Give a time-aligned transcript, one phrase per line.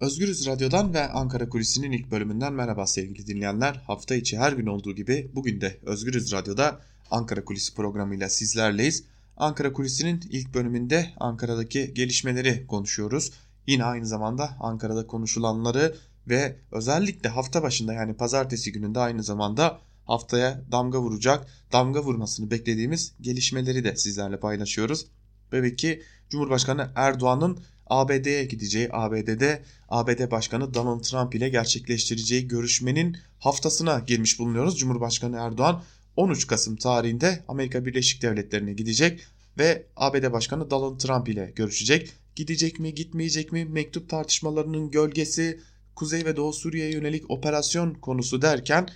[0.00, 3.82] Özgürüz Radyo'dan ve Ankara Kulisi'nin ilk bölümünden merhaba sevgili dinleyenler.
[3.86, 9.04] Hafta içi her gün olduğu gibi bugün de Özgürüz Radyo'da Ankara Kulisi programıyla sizlerleyiz.
[9.36, 13.32] Ankara Kulisi'nin ilk bölümünde Ankara'daki gelişmeleri konuşuyoruz.
[13.66, 15.96] Yine aynı zamanda Ankara'da konuşulanları
[16.28, 23.14] ve özellikle hafta başında yani pazartesi gününde aynı zamanda haftaya damga vuracak, damga vurmasını beklediğimiz
[23.20, 25.06] gelişmeleri de sizlerle paylaşıyoruz.
[25.50, 27.58] Tabii ki Cumhurbaşkanı Erdoğan'ın
[27.90, 34.78] ABD'ye gideceği, ABD'de ABD Başkanı Donald Trump ile gerçekleştireceği görüşmenin haftasına girmiş bulunuyoruz.
[34.78, 35.82] Cumhurbaşkanı Erdoğan
[36.16, 39.20] 13 Kasım tarihinde Amerika Birleşik Devletleri'ne gidecek
[39.58, 42.12] ve ABD Başkanı Donald Trump ile görüşecek.
[42.36, 43.64] Gidecek mi, gitmeyecek mi?
[43.64, 45.60] Mektup tartışmalarının gölgesi,
[45.94, 48.88] Kuzey ve Doğu Suriye'ye yönelik operasyon konusu derken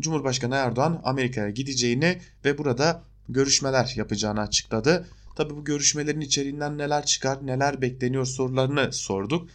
[0.00, 5.06] Cumhurbaşkanı Erdoğan Amerika'ya gideceğini ve burada görüşmeler yapacağını açıkladı.
[5.36, 9.48] Tabi bu görüşmelerin içeriğinden neler çıkar, neler bekleniyor sorularını sorduk.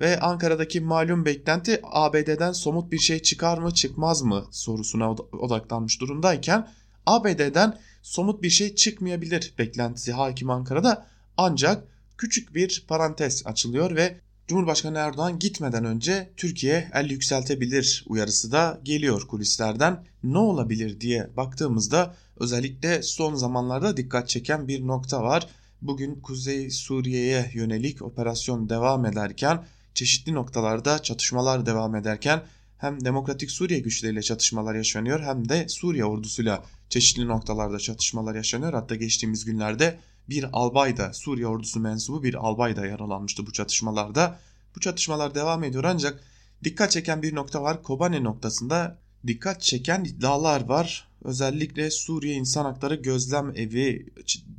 [0.00, 6.68] Ve Ankara'daki malum beklenti ABD'den somut bir şey çıkar mı çıkmaz mı sorusuna odaklanmış durumdayken
[7.06, 11.84] ABD'den somut bir şey çıkmayabilir beklentisi hakim Ankara'da ancak
[12.18, 14.20] küçük bir parantez açılıyor ve
[14.52, 20.04] Cumhurbaşkanı Erdoğan gitmeden önce Türkiye el yükseltebilir uyarısı da geliyor kulislerden.
[20.22, 25.48] Ne olabilir diye baktığımızda özellikle son zamanlarda dikkat çeken bir nokta var.
[25.82, 29.64] Bugün Kuzey Suriye'ye yönelik operasyon devam ederken
[29.94, 32.42] çeşitli noktalarda çatışmalar devam ederken
[32.78, 38.72] hem Demokratik Suriye güçleriyle çatışmalar yaşanıyor hem de Suriye ordusuyla çeşitli noktalarda çatışmalar yaşanıyor.
[38.72, 44.38] Hatta geçtiğimiz günlerde bir albay da Suriye ordusu mensubu bir albay da yaralanmıştı bu çatışmalarda.
[44.76, 46.20] Bu çatışmalar devam ediyor ancak
[46.64, 47.82] dikkat çeken bir nokta var.
[47.82, 51.08] Kobane noktasında dikkat çeken iddialar var.
[51.24, 54.06] Özellikle Suriye İnsan Hakları Gözlem Evi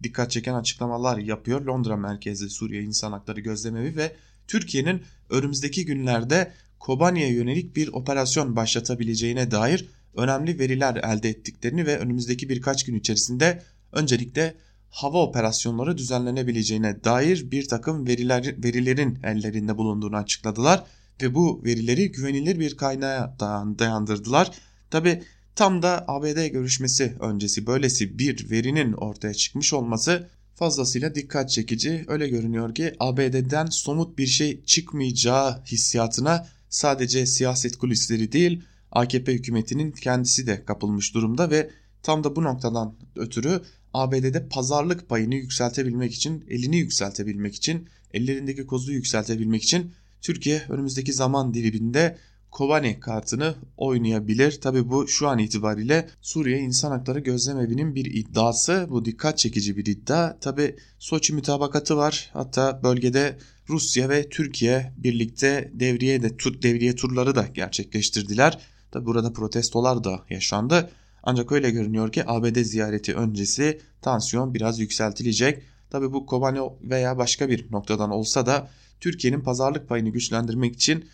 [0.04, 1.62] dikkat çeken açıklamalar yapıyor.
[1.62, 4.16] Londra merkezli Suriye İnsan Hakları Gözlem Evi ve
[4.48, 12.50] Türkiye'nin önümüzdeki günlerde Kobane'ye yönelik bir operasyon başlatabileceğine dair önemli veriler elde ettiklerini ve önümüzdeki
[12.50, 14.56] birkaç gün içerisinde öncelikle
[14.94, 20.84] hava operasyonları düzenlenebileceğine dair bir takım veriler, verilerin ellerinde bulunduğunu açıkladılar
[21.22, 23.36] ve bu verileri güvenilir bir kaynağa
[23.80, 24.52] dayandırdılar.
[24.90, 25.24] Tabi
[25.56, 32.06] tam da ABD görüşmesi öncesi böylesi bir verinin ortaya çıkmış olması fazlasıyla dikkat çekici.
[32.08, 39.92] Öyle görünüyor ki ABD'den somut bir şey çıkmayacağı hissiyatına sadece siyaset kulisleri değil AKP hükümetinin
[39.92, 41.70] kendisi de kapılmış durumda ve
[42.04, 43.62] tam da bu noktadan ötürü
[43.94, 51.54] ABD'de pazarlık payını yükseltebilmek için, elini yükseltebilmek için, ellerindeki kozu yükseltebilmek için Türkiye önümüzdeki zaman
[51.54, 52.18] diliminde
[52.54, 54.62] Kobane kartını oynayabilir.
[54.62, 58.88] Tabi bu şu an itibariyle Suriye İnsan Hakları Gözlemevi'nin bir iddiası.
[58.90, 60.40] Bu dikkat çekici bir iddia.
[60.40, 62.30] Tabi Soçi mütabakatı var.
[62.34, 63.38] Hatta bölgede
[63.70, 68.60] Rusya ve Türkiye birlikte devriye de devriye turları da gerçekleştirdiler.
[68.92, 70.90] Tabi burada protestolar da yaşandı.
[71.24, 75.64] Ancak öyle görünüyor ki ABD ziyareti öncesi tansiyon biraz yükseltilecek.
[75.90, 78.70] Tabi bu Kobane veya başka bir noktadan olsa da
[79.00, 81.06] Türkiye'nin pazarlık payını güçlendirmek için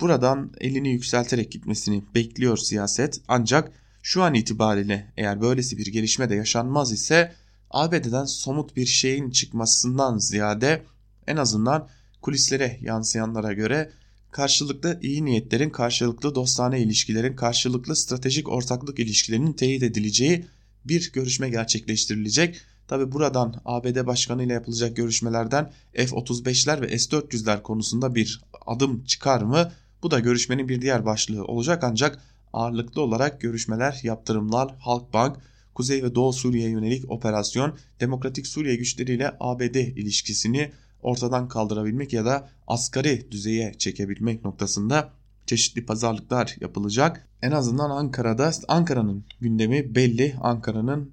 [0.00, 3.20] buradan elini yükselterek gitmesini bekliyor siyaset.
[3.28, 7.32] Ancak şu an itibariyle eğer böylesi bir gelişme de yaşanmaz ise
[7.70, 10.82] ABD'den somut bir şeyin çıkmasından ziyade
[11.26, 11.88] en azından
[12.22, 13.90] kulislere yansıyanlara göre
[14.30, 20.46] karşılıklı iyi niyetlerin, karşılıklı dostane ilişkilerin, karşılıklı stratejik ortaklık ilişkilerinin teyit edileceği
[20.84, 22.60] bir görüşme gerçekleştirilecek.
[22.88, 29.72] Tabi buradan ABD Başkanı ile yapılacak görüşmelerden F-35'ler ve S-400'ler konusunda bir adım çıkar mı?
[30.02, 32.18] Bu da görüşmenin bir diğer başlığı olacak ancak
[32.52, 35.36] ağırlıklı olarak görüşmeler, yaptırımlar, Halkbank,
[35.74, 40.72] Kuzey ve Doğu Suriye'ye yönelik operasyon, Demokratik Suriye güçleriyle ABD ilişkisini
[41.02, 45.10] ortadan kaldırabilmek ya da asgari düzeye çekebilmek noktasında
[45.46, 47.28] çeşitli pazarlıklar yapılacak.
[47.42, 50.36] En azından Ankara'da Ankara'nın gündemi belli.
[50.40, 51.12] Ankara'nın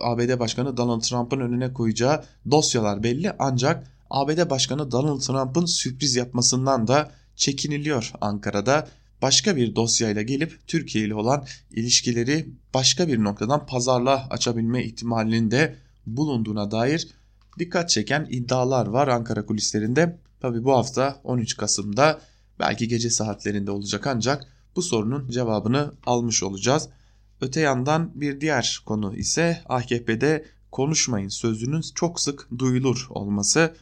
[0.00, 6.88] ABD Başkanı Donald Trump'ın önüne koyacağı dosyalar belli ancak ABD Başkanı Donald Trump'ın sürpriz yapmasından
[6.88, 8.88] da çekiniliyor Ankara'da.
[9.22, 15.76] Başka bir dosyayla gelip Türkiye ile olan ilişkileri başka bir noktadan pazarla açabilme ihtimalinin de
[16.06, 17.08] bulunduğuna dair
[17.58, 20.18] dikkat çeken iddialar var Ankara kulislerinde.
[20.40, 22.20] Tabi bu hafta 13 Kasım'da
[22.58, 26.88] belki gece saatlerinde olacak ancak bu sorunun cevabını almış olacağız.
[27.40, 33.74] Öte yandan bir diğer konu ise AKP'de konuşmayın sözünün çok sık duyulur olması.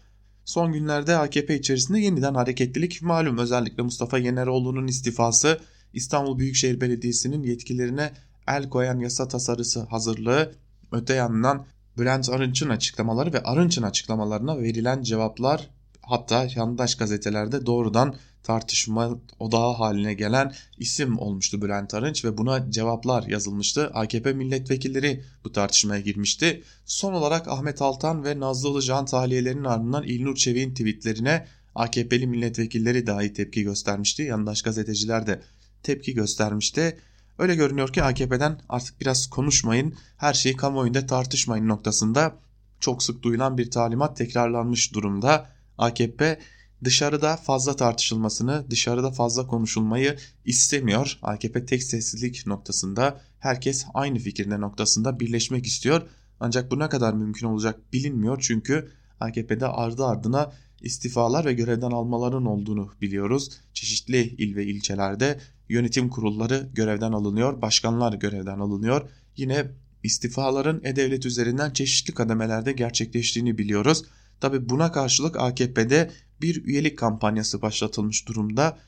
[0.45, 5.61] Son günlerde AKP içerisinde yeniden hareketlilik malum özellikle Mustafa Yeneroğlu'nun istifası,
[5.93, 8.13] İstanbul Büyükşehir Belediyesi'nin yetkilerine
[8.49, 10.55] el koyan yasa tasarısı hazırlığı,
[10.93, 11.67] öte yandan
[11.99, 15.71] Bülent Arınç'ın açıklamaları ve Arınç'ın açıklamalarına verilen cevaplar
[16.03, 23.23] hatta yandaş gazetelerde doğrudan tartışma odağı haline gelen isim olmuştu Bülent Arınç ve buna cevaplar
[23.23, 23.91] yazılmıştı.
[23.95, 26.63] AKP milletvekilleri bu tartışmaya girmişti.
[26.87, 33.33] Son olarak Ahmet Altan ve Nazlı Ilıcan tahliyelerinin ardından İlnur Çevik'in tweetlerine AKP'li milletvekilleri dahi
[33.33, 34.23] tepki göstermişti.
[34.23, 35.43] Yandaş gazeteciler de
[35.83, 36.99] tepki göstermişti.
[37.39, 42.35] Öyle görünüyor ki AKP'den artık biraz konuşmayın, her şeyi kamuoyunda tartışmayın noktasında
[42.81, 45.47] çok sık duyulan bir talimat tekrarlanmış durumda.
[45.79, 46.39] AKP
[46.85, 51.19] dışarıda fazla tartışılmasını, dışarıda fazla konuşulmayı istemiyor.
[51.23, 56.03] AKP tek sessizlik noktasında, herkes aynı fikirde noktasında birleşmek istiyor.
[56.41, 58.91] Ancak bu ne kadar mümkün olacak bilinmiyor çünkü
[59.21, 60.53] AKP'de ardı ardına
[60.85, 63.51] istifalar ve görevden almaların olduğunu biliyoruz.
[63.75, 69.09] Çeşitli il ve ilçelerde yönetim kurulları görevden alınıyor, başkanlar görevden alınıyor.
[69.37, 69.67] Yine
[70.03, 74.05] istifaların E-Devlet üzerinden çeşitli kademelerde gerçekleştiğini biliyoruz.
[74.41, 76.11] Tabi buna karşılık AKP'de
[76.41, 78.79] bir üyelik kampanyası başlatılmış durumda.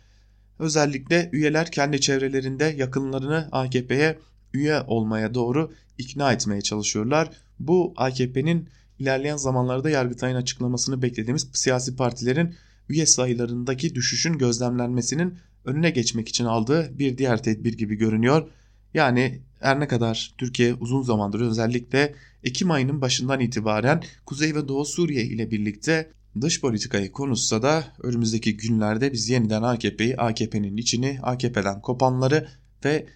[0.59, 4.19] Özellikle üyeler kendi çevrelerinde yakınlarını AKP'ye
[4.53, 7.31] üye olmaya doğru ikna etmeye çalışıyorlar.
[7.59, 12.55] Bu AKP'nin ilerleyen zamanlarda Yargıtay'ın açıklamasını beklediğimiz siyasi partilerin
[12.89, 18.49] üye sayılarındaki düşüşün gözlemlenmesinin önüne geçmek için aldığı bir diğer tedbir gibi görünüyor.
[18.95, 22.15] Yani her ne kadar Türkiye uzun zamandır özellikle
[22.45, 26.11] Ekim ayının başından itibaren Kuzey ve Doğu Suriye ile birlikte
[26.41, 32.49] dış politikayı konuşsa da önümüzdeki günlerde biz yeniden AKP'yi, AKP'nin içini, AKP'den kopanları
[32.85, 33.07] ve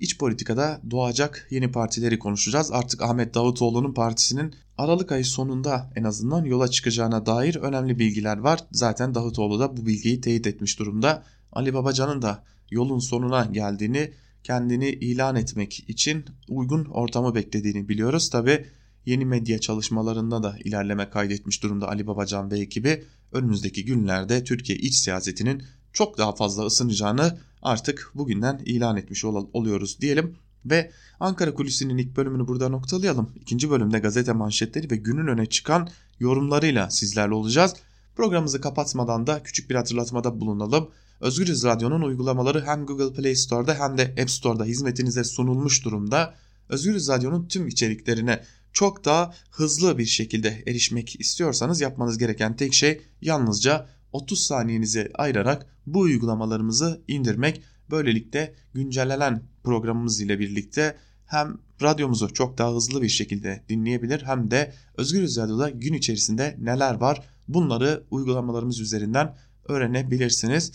[0.00, 2.72] iç politikada doğacak yeni partileri konuşacağız.
[2.72, 8.60] Artık Ahmet Davutoğlu'nun partisinin Aralık ayı sonunda en azından yola çıkacağına dair önemli bilgiler var.
[8.72, 11.22] Zaten Davutoğlu da bu bilgiyi teyit etmiş durumda.
[11.52, 14.12] Ali Babacan'ın da yolun sonuna geldiğini,
[14.42, 18.30] kendini ilan etmek için uygun ortamı beklediğini biliyoruz.
[18.30, 18.66] Tabi
[19.06, 23.04] yeni medya çalışmalarında da ilerleme kaydetmiş durumda Ali Babacan ve ekibi.
[23.32, 25.62] Önümüzdeki günlerde Türkiye iç siyasetinin
[25.98, 30.36] çok daha fazla ısınacağını artık bugünden ilan etmiş ol oluyoruz diyelim.
[30.64, 30.90] Ve
[31.20, 33.30] Ankara Kulisi'nin ilk bölümünü burada noktalayalım.
[33.40, 35.88] İkinci bölümde gazete manşetleri ve günün öne çıkan
[36.20, 37.74] yorumlarıyla sizlerle olacağız.
[38.16, 40.90] Programımızı kapatmadan da küçük bir hatırlatmada bulunalım.
[41.20, 46.34] Özgürüz Radyo'nun uygulamaları hem Google Play Store'da hem de App Store'da hizmetinize sunulmuş durumda.
[46.68, 53.00] Özgürüz Radyo'nun tüm içeriklerine çok daha hızlı bir şekilde erişmek istiyorsanız yapmanız gereken tek şey
[53.20, 57.62] yalnızca 30 saniyenizi ayırarak bu uygulamalarımızı indirmek.
[57.90, 60.96] Böylelikle güncellenen programımız ile birlikte
[61.26, 66.94] hem radyomuzu çok daha hızlı bir şekilde dinleyebilir hem de Özgür Radyo'da gün içerisinde neler
[66.94, 69.36] var bunları uygulamalarımız üzerinden
[69.68, 70.72] öğrenebilirsiniz.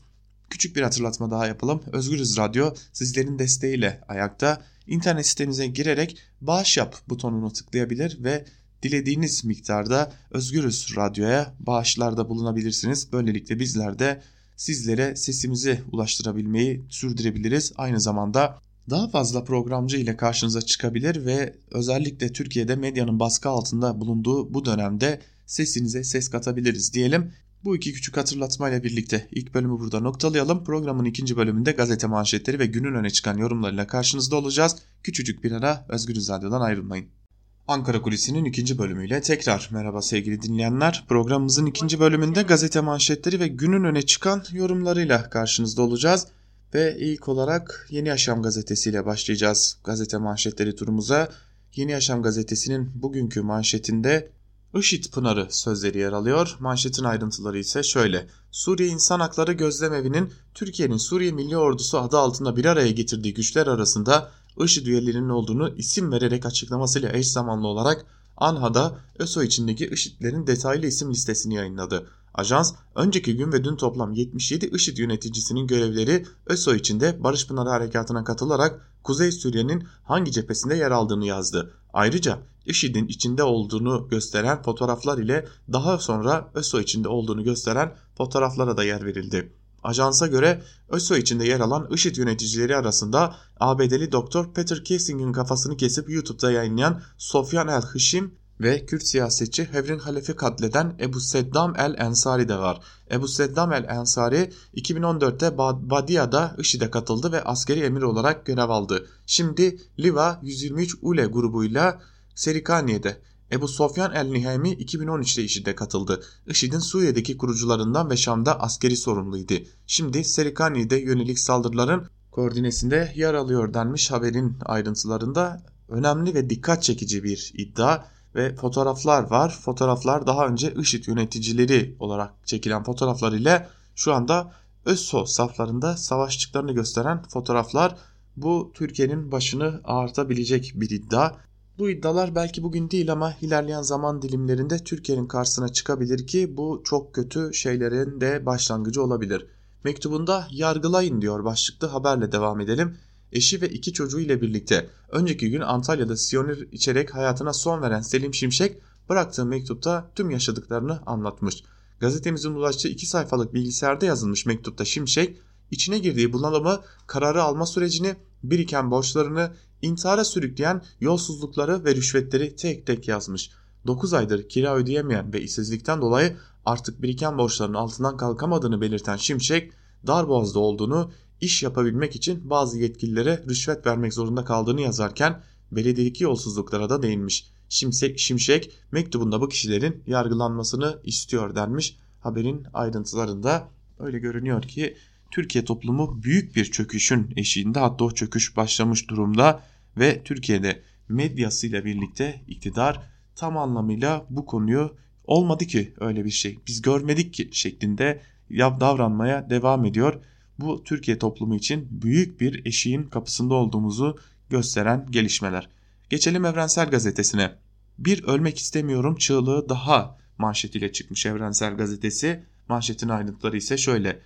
[0.49, 1.83] Küçük bir hatırlatma daha yapalım.
[1.91, 4.61] Özgürüz Radyo sizlerin desteğiyle ayakta.
[4.87, 8.45] İnternet sitemize girerek bağış yap butonunu tıklayabilir ve
[8.83, 13.11] dilediğiniz miktarda Özgürüz Radyo'ya bağışlarda bulunabilirsiniz.
[13.11, 14.21] Böylelikle bizler de
[14.55, 17.73] sizlere sesimizi ulaştırabilmeyi sürdürebiliriz.
[17.77, 18.59] Aynı zamanda
[18.89, 25.21] daha fazla programcı ile karşınıza çıkabilir ve özellikle Türkiye'de medyanın baskı altında bulunduğu bu dönemde
[25.45, 27.33] sesinize ses katabiliriz diyelim.
[27.63, 30.63] Bu iki küçük hatırlatmayla birlikte ilk bölümü burada noktalayalım.
[30.63, 34.75] Programın ikinci bölümünde gazete manşetleri ve günün öne çıkan yorumlarıyla karşınızda olacağız.
[35.03, 37.22] Küçücük bir ara Özgür Radyo'dan ayrılmayın.
[37.67, 41.05] Ankara Kulisi'nin ikinci bölümüyle tekrar merhaba sevgili dinleyenler.
[41.07, 46.27] Programımızın ikinci bölümünde gazete manşetleri ve günün öne çıkan yorumlarıyla karşınızda olacağız.
[46.73, 51.29] Ve ilk olarak Yeni Yaşam gazetesiyle başlayacağız gazete manşetleri turumuza.
[51.75, 54.29] Yeni Yaşam gazetesinin bugünkü manşetinde
[54.75, 56.55] IŞİD Pınarı sözleri yer alıyor.
[56.59, 58.27] Manşetin ayrıntıları ise şöyle.
[58.51, 64.31] Suriye İnsan Hakları Gözlemevi'nin Türkiye'nin Suriye Milli Ordusu adı altında bir araya getirdiği güçler arasında
[64.59, 68.05] IŞİD üyelerinin olduğunu isim vererek açıklamasıyla eş zamanlı olarak
[68.37, 72.07] ANHA'da ÖSO içindeki IŞİD'lerin detaylı isim listesini yayınladı.
[72.33, 78.23] Ajans önceki gün ve dün toplam 77 IŞİD yöneticisinin görevleri ÖSO içinde Barış Pınarı Harekatı'na
[78.23, 81.73] katılarak Kuzey Suriye'nin hangi cephesinde yer aldığını yazdı.
[81.93, 88.83] Ayrıca IŞİD'in içinde olduğunu gösteren fotoğraflar ile daha sonra ÖSO içinde olduğunu gösteren fotoğraflara da
[88.83, 89.53] yer verildi.
[89.83, 96.09] Ajansa göre ÖSO içinde yer alan IŞİD yöneticileri arasında ABD'li doktor Peter Kiesing'in kafasını kesip
[96.09, 102.79] YouTube'da yayınlayan Sofyan el-Hışim ve Kürt siyasetçi Hevrin Halef'i katleden Ebu Seddam el-Ensari de var.
[103.11, 105.57] Ebu Seddam el-Ensari 2014'te
[105.89, 109.07] Badia'da IŞİD'e katıldı ve askeri emir olarak görev aldı.
[109.25, 112.01] Şimdi Liva 123 Ule grubuyla
[112.35, 113.17] Serikaniye'de.
[113.53, 116.21] Ebu Sofyan el-Nihemi 2013'te IŞİD'e katıldı.
[116.47, 119.53] IŞİD'in Suriye'deki kurucularından ve Şam'da askeri sorumluydu.
[119.87, 127.51] Şimdi Serikaniye'de yönelik saldırıların koordinesinde yer alıyor denmiş haberin ayrıntılarında önemli ve dikkat çekici bir
[127.57, 128.03] iddia
[128.35, 129.59] ve fotoğraflar var.
[129.61, 134.51] Fotoğraflar daha önce IŞİD yöneticileri olarak çekilen fotoğraflar ile şu anda
[134.85, 137.95] ÖSO saflarında savaşçıklarını gösteren fotoğraflar
[138.35, 141.31] bu Türkiye'nin başını ağartabilecek bir iddia.
[141.77, 147.15] Bu iddialar belki bugün değil ama ilerleyen zaman dilimlerinde Türkiye'nin karşısına çıkabilir ki bu çok
[147.15, 149.47] kötü şeylerin de başlangıcı olabilir.
[149.83, 152.97] Mektubunda yargılayın diyor başlıklı haberle devam edelim.
[153.31, 158.33] Eşi ve iki çocuğu ile birlikte önceki gün Antalya'da Siyonir içerek hayatına son veren Selim
[158.33, 158.77] Şimşek
[159.09, 161.63] bıraktığı mektupta tüm yaşadıklarını anlatmış.
[161.99, 165.37] Gazetemizin ulaştığı iki sayfalık bilgisayarda yazılmış mektupta Şimşek
[165.71, 169.51] içine girdiği bunalımı, kararı alma sürecini, biriken borçlarını,
[169.83, 173.51] intihara sürükleyen yolsuzlukları ve rüşvetleri tek tek yazmış.
[173.87, 179.71] 9 aydır kira ödeyemeyen ve işsizlikten dolayı artık biriken borçların altından kalkamadığını belirten Şimşek,
[180.07, 181.11] darboğazda olduğunu,
[181.41, 187.47] iş yapabilmek için bazı yetkililere rüşvet vermek zorunda kaldığını yazarken belediyedeki yolsuzluklara da değinmiş.
[187.69, 191.97] Şimşek, Şimşek mektubunda bu kişilerin yargılanmasını istiyor denmiş.
[192.19, 194.97] Haberin ayrıntılarında öyle görünüyor ki
[195.31, 199.63] Türkiye toplumu büyük bir çöküşün eşiğinde hatta o çöküş başlamış durumda
[199.97, 203.01] ve Türkiye'de medyasıyla birlikte iktidar
[203.35, 204.95] tam anlamıyla bu konuyu
[205.25, 208.21] olmadı ki öyle bir şey biz görmedik ki şeklinde
[208.51, 210.19] davranmaya devam ediyor.
[210.59, 214.19] Bu Türkiye toplumu için büyük bir eşiğin kapısında olduğumuzu
[214.49, 215.69] gösteren gelişmeler.
[216.09, 217.51] Geçelim Evrensel Gazetesi'ne.
[217.97, 222.43] Bir ölmek istemiyorum çığlığı daha manşetiyle çıkmış Evrensel Gazetesi.
[222.69, 224.19] Manşetin ayrıntıları ise şöyle.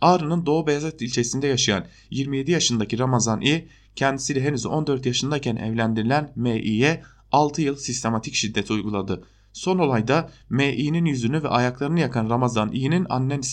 [0.00, 7.02] Ağrı'nın Doğu Beyazıt ilçesinde yaşayan 27 yaşındaki Ramazan İ, kendisiyle henüz 14 yaşındayken evlendirilen M.İ'ye
[7.32, 9.24] 6 yıl sistematik şiddet uyguladı.
[9.52, 13.06] Son olayda M.İ'nin yüzünü ve ayaklarını yakan Ramazan İ'nin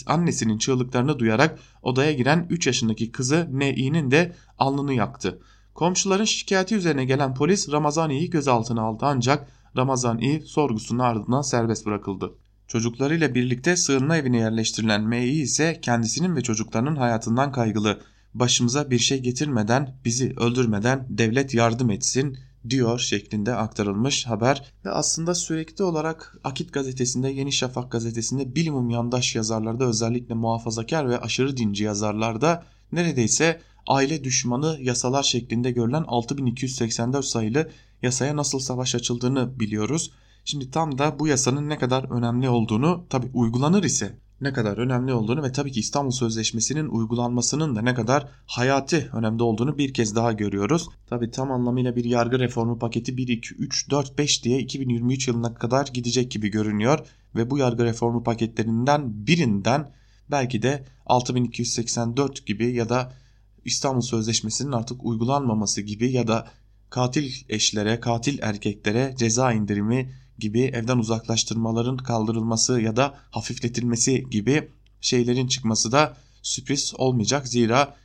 [0.07, 5.39] annesinin çığlıklarını duyarak odaya giren 3 yaşındaki kızı N.İ'nin de alnını yaktı.
[5.73, 11.85] Komşuların şikayeti üzerine gelen polis Ramazan İ'yi gözaltına aldı ancak Ramazan İ sorgusunun ardından serbest
[11.85, 12.33] bırakıldı.
[12.67, 18.01] Çocuklarıyla birlikte sığınma evine yerleştirilen M.İ ise kendisinin ve çocuklarının hayatından kaygılı.
[18.33, 22.37] Başımıza bir şey getirmeden, bizi öldürmeden devlet yardım etsin
[22.69, 29.35] diyor şeklinde aktarılmış haber ve aslında sürekli olarak Akit gazetesinde, Yeni Şafak gazetesinde bilimum yandaş
[29.35, 37.69] yazarlarda özellikle muhafazakar ve aşırı dinci yazarlarda neredeyse aile düşmanı yasalar şeklinde görülen 6284 sayılı
[38.01, 40.11] yasaya nasıl savaş açıldığını biliyoruz.
[40.45, 45.13] Şimdi tam da bu yasanın ne kadar önemli olduğunu tabi uygulanır ise ne kadar önemli
[45.13, 50.15] olduğunu ve tabii ki İstanbul Sözleşmesi'nin uygulanmasının da ne kadar hayati önemli olduğunu bir kez
[50.15, 50.89] daha görüyoruz.
[51.07, 55.53] Tabii tam anlamıyla bir yargı reformu paketi 1, 2, 3, 4, 5 diye 2023 yılına
[55.53, 56.99] kadar gidecek gibi görünüyor.
[57.35, 59.91] Ve bu yargı reformu paketlerinden birinden
[60.31, 63.13] belki de 6284 gibi ya da
[63.65, 66.47] İstanbul Sözleşmesi'nin artık uygulanmaması gibi ya da
[66.89, 74.69] katil eşlere, katil erkeklere ceza indirimi gibi evden uzaklaştırmaların kaldırılması ya da hafifletilmesi gibi
[75.01, 77.47] şeylerin çıkması da sürpriz olmayacak.
[77.47, 77.95] Zira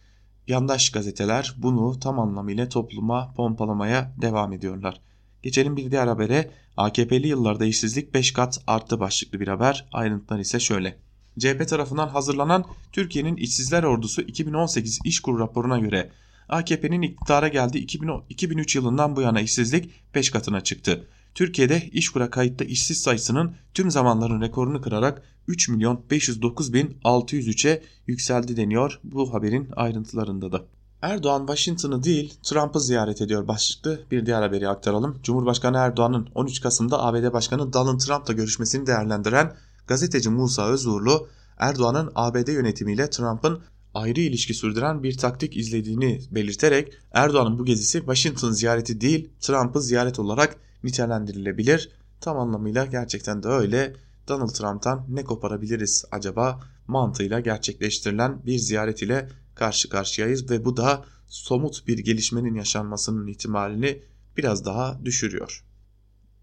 [0.47, 5.01] yandaş gazeteler bunu tam anlamıyla topluma pompalamaya devam ediyorlar.
[5.43, 6.51] Geçelim bir diğer habere.
[6.77, 9.89] AKP'li yıllarda işsizlik 5 kat arttı başlıklı bir haber.
[9.93, 10.99] Ayrıntılar ise şöyle.
[11.39, 16.11] CHP tarafından hazırlanan Türkiye'nin İşsizler Ordusu 2018 İşkur raporuna göre
[16.49, 17.87] AKP'nin iktidara geldiği
[18.29, 21.09] 2003 yılından bu yana işsizlik 5 katına çıktı.
[21.37, 28.57] Türkiye'de işkura kayıtta işsiz sayısının tüm zamanların rekorunu kırarak 3 milyon 509 bin 603'e yükseldi
[28.57, 30.65] deniyor bu haberin ayrıntılarında da.
[31.03, 35.19] Erdoğan Washington'ı değil Trump'ı ziyaret ediyor başlıklı bir diğer haberi aktaralım.
[35.23, 39.53] Cumhurbaşkanı Erdoğan'ın 13 Kasım'da ABD Başkanı Donald Trump'la görüşmesini değerlendiren
[39.87, 41.29] gazeteci Musa Özurlu,
[41.59, 43.61] Erdoğan'ın ABD yönetimiyle Trump'ın
[43.95, 50.19] ayrı ilişki sürdüren bir taktik izlediğini belirterek Erdoğan'ın bu gezisi Washington ziyareti değil Trump'ı ziyaret
[50.19, 51.91] olarak nitelendirilebilir.
[52.21, 53.97] Tam anlamıyla gerçekten de öyle.
[54.29, 61.05] Donald Trump'tan ne koparabiliriz acaba mantığıyla gerçekleştirilen bir ziyaret ile karşı karşıyayız ve bu da
[61.29, 64.03] somut bir gelişmenin yaşanmasının ihtimalini
[64.37, 65.65] biraz daha düşürüyor.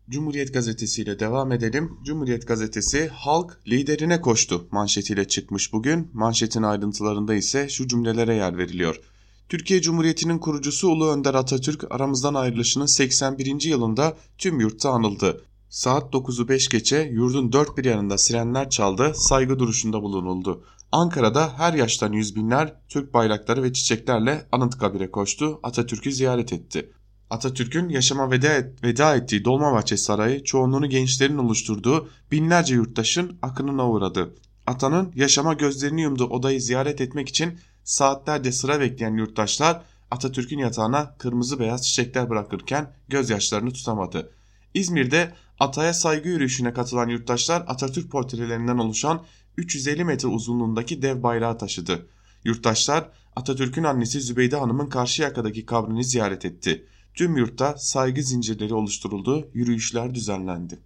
[0.10, 1.92] Cumhuriyet Gazetesi ile devam edelim.
[2.06, 6.10] Cumhuriyet Gazetesi halk liderine koştu manşetiyle çıkmış bugün.
[6.14, 9.00] Manşetin ayrıntılarında ise şu cümlelere yer veriliyor.
[9.50, 13.62] Türkiye Cumhuriyeti'nin kurucusu Ulu Önder Atatürk aramızdan ayrılışının 81.
[13.62, 15.46] yılında tüm yurtta anıldı.
[15.70, 20.64] Saat 9'u 5 geçe yurdun dört bir yanında sirenler çaldı, saygı duruşunda bulunuldu.
[20.92, 26.92] Ankara'da her yaştan yüz binler Türk bayrakları ve çiçeklerle Anıtkabir'e koştu, Atatürk'ü ziyaret etti.
[27.30, 34.36] Atatürk'ün yaşama veda, et, veda ettiği Dolmabahçe Sarayı çoğunluğunu gençlerin oluşturduğu binlerce yurttaşın akınına uğradı.
[34.68, 41.60] Atanın yaşama gözlerini yumduğu odayı ziyaret etmek için saatlerce sıra bekleyen yurttaşlar Atatürk'ün yatağına kırmızı
[41.60, 44.32] beyaz çiçekler bırakırken gözyaşlarını tutamadı.
[44.74, 49.26] İzmir'de Atay'a saygı yürüyüşüne katılan yurttaşlar Atatürk portrelerinden oluşan
[49.58, 52.08] 350 metre uzunluğundaki dev bayrağı taşıdı.
[52.44, 56.86] Yurttaşlar Atatürk'ün annesi Zübeyde Hanım'ın Karşıyaka'daki kabrini ziyaret etti.
[57.14, 60.80] Tüm yurtta saygı zincirleri oluşturuldu, yürüyüşler düzenlendi.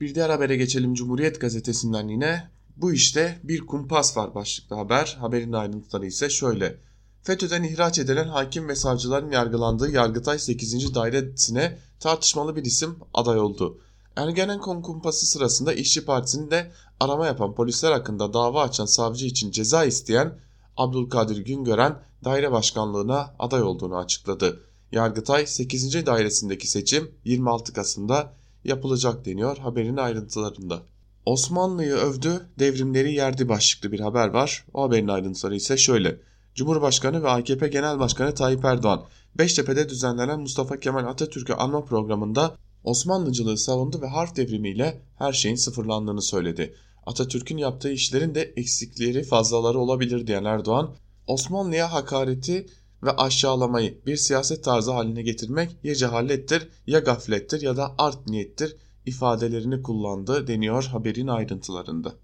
[0.00, 2.50] Bir diğer habere geçelim Cumhuriyet gazetesinden yine.
[2.76, 5.16] Bu işte bir kumpas var başlıklı haber.
[5.20, 6.76] Haberin ayrıntıları ise şöyle.
[7.22, 10.94] FETÖ'den ihraç edilen hakim ve savcıların yargılandığı Yargıtay 8.
[10.94, 13.80] Dairesi'ne tartışmalı bir isim aday oldu.
[14.16, 19.84] Ergenekon kumpası sırasında İşçi Partisi'nin de arama yapan polisler hakkında dava açan savcı için ceza
[19.84, 20.38] isteyen
[20.76, 24.60] Abdülkadir Güngören daire başkanlığına aday olduğunu açıkladı.
[24.92, 26.06] Yargıtay 8.
[26.06, 28.32] dairesindeki seçim 26 Kasım'da
[28.64, 30.82] yapılacak deniyor haberin ayrıntılarında.
[31.26, 34.64] Osmanlı'yı övdü, devrimleri yerdi başlıklı bir haber var.
[34.74, 36.20] O haberin ayrıntıları ise şöyle.
[36.54, 43.58] Cumhurbaşkanı ve AKP Genel Başkanı Tayyip Erdoğan, Beştepe'de düzenlenen Mustafa Kemal Atatürk'ü anma programında Osmanlıcılığı
[43.58, 46.74] savundu ve harf devrimiyle her şeyin sıfırlandığını söyledi.
[47.06, 50.94] Atatürk'ün yaptığı işlerin de eksikleri fazlaları olabilir diyen Erdoğan,
[51.26, 52.66] Osmanlı'ya hakareti
[53.02, 58.76] ve aşağılamayı bir siyaset tarzı haline getirmek ya cehalettir ya gaflettir ya da art niyettir
[59.06, 62.14] ifadelerini kullandı deniyor haberin ayrıntılarında.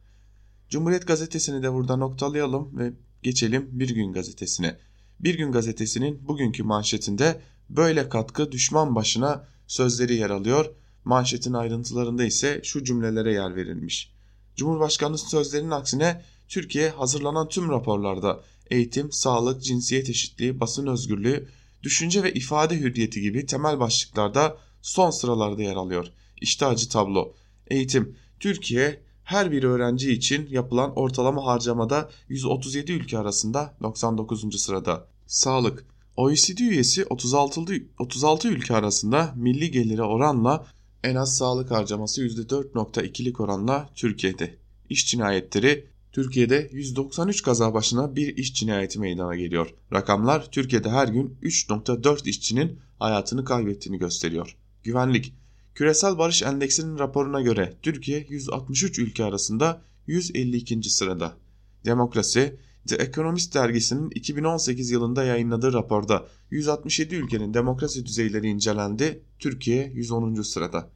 [0.68, 2.92] Cumhuriyet gazetesini de burada noktalayalım ve
[3.22, 4.76] geçelim Bir Gün gazetesine.
[5.20, 10.66] Bir Gün gazetesinin bugünkü manşetinde böyle katkı düşman başına sözleri yer alıyor.
[11.04, 14.12] Manşetin ayrıntılarında ise şu cümlelere yer verilmiş.
[14.56, 21.48] Cumhurbaşkanı sözlerinin aksine Türkiye hazırlanan tüm raporlarda eğitim, sağlık, cinsiyet eşitliği, basın özgürlüğü,
[21.82, 26.06] düşünce ve ifade hürriyeti gibi temel başlıklarda son sıralarda yer alıyor.
[26.40, 27.34] İşte tablo.
[27.66, 28.16] Eğitim.
[28.40, 34.60] Türkiye her bir öğrenci için yapılan ortalama harcamada 137 ülke arasında 99.
[34.60, 35.06] sırada.
[35.26, 35.84] Sağlık.
[36.16, 37.60] OECD üyesi 36,
[37.98, 40.66] 36 ülke arasında milli gelire oranla
[41.04, 44.54] en az sağlık harcaması %4.2'lik oranla Türkiye'de.
[44.88, 49.74] İş cinayetleri Türkiye'de 193 kaza başına bir iş cinayeti meydana geliyor.
[49.92, 54.56] Rakamlar Türkiye'de her gün 3.4 işçinin hayatını kaybettiğini gösteriyor.
[54.82, 55.34] Güvenlik
[55.78, 60.90] Küresel Barış Endeksinin raporuna göre Türkiye 163 ülke arasında 152.
[60.90, 61.36] sırada.
[61.84, 62.56] Demokrasi
[62.88, 70.42] The Economist dergisinin 2018 yılında yayınladığı raporda 167 ülkenin demokrasi düzeyleri incelendi, Türkiye 110.
[70.42, 70.90] sırada.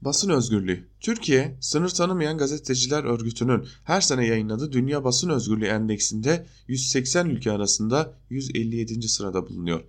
[0.00, 7.26] Basın özgürlüğü Türkiye, sınır tanımayan gazeteciler örgütünün her sene yayınladığı Dünya Basın Özgürlüğü Endeksinde 180
[7.26, 9.08] ülke arasında 157.
[9.08, 9.80] sırada bulunuyor.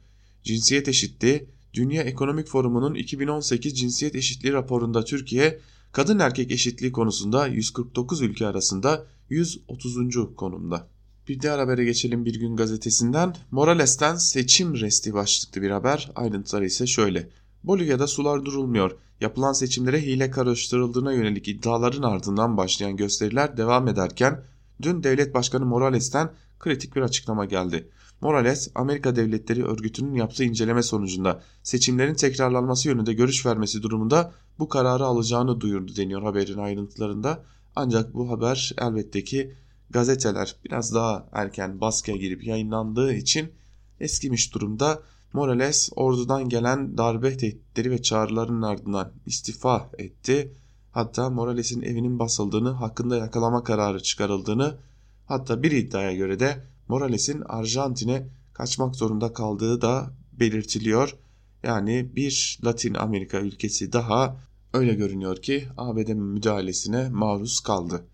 [0.44, 5.60] Cinsiyet eşitliği Dünya Ekonomik Forumu'nun 2018 cinsiyet eşitliği raporunda Türkiye,
[5.91, 10.36] kadın erkek eşitliği konusunda 149 ülke arasında 130.
[10.36, 10.88] konumda.
[11.27, 13.36] Bir diğer habere geçelim bir gün gazetesinden.
[13.51, 16.12] Morales'ten seçim resti başlıklı bir haber.
[16.15, 17.29] Ayrıntıları ise şöyle.
[17.63, 18.97] Bolivya'da sular durulmuyor.
[19.21, 24.43] Yapılan seçimlere hile karıştırıldığına yönelik iddiaların ardından başlayan gösteriler devam ederken
[24.82, 27.89] dün devlet başkanı Morales'ten kritik bir açıklama geldi.
[28.21, 35.05] Morales, Amerika Devletleri Örgütü'nün yaptığı inceleme sonucunda seçimlerin tekrarlanması yönünde görüş vermesi durumunda bu kararı
[35.05, 37.43] alacağını duyurdu deniyor haberin ayrıntılarında.
[37.75, 39.53] Ancak bu haber elbette ki
[39.89, 43.51] gazeteler biraz daha erken baskıya girip yayınlandığı için
[43.99, 45.03] eskimiş durumda.
[45.34, 50.53] Morales ordudan gelen darbe tehditleri ve çağrıların ardından istifa etti.
[50.91, 54.77] Hatta Morales'in evinin basıldığını, hakkında yakalama kararı çıkarıldığını,
[55.25, 61.15] hatta bir iddiaya göre de Morales'in Arjantin'e kaçmak zorunda kaldığı da belirtiliyor.
[61.63, 64.38] Yani bir Latin Amerika ülkesi daha
[64.73, 68.06] öyle görünüyor ki ABD müdahalesine maruz kaldı.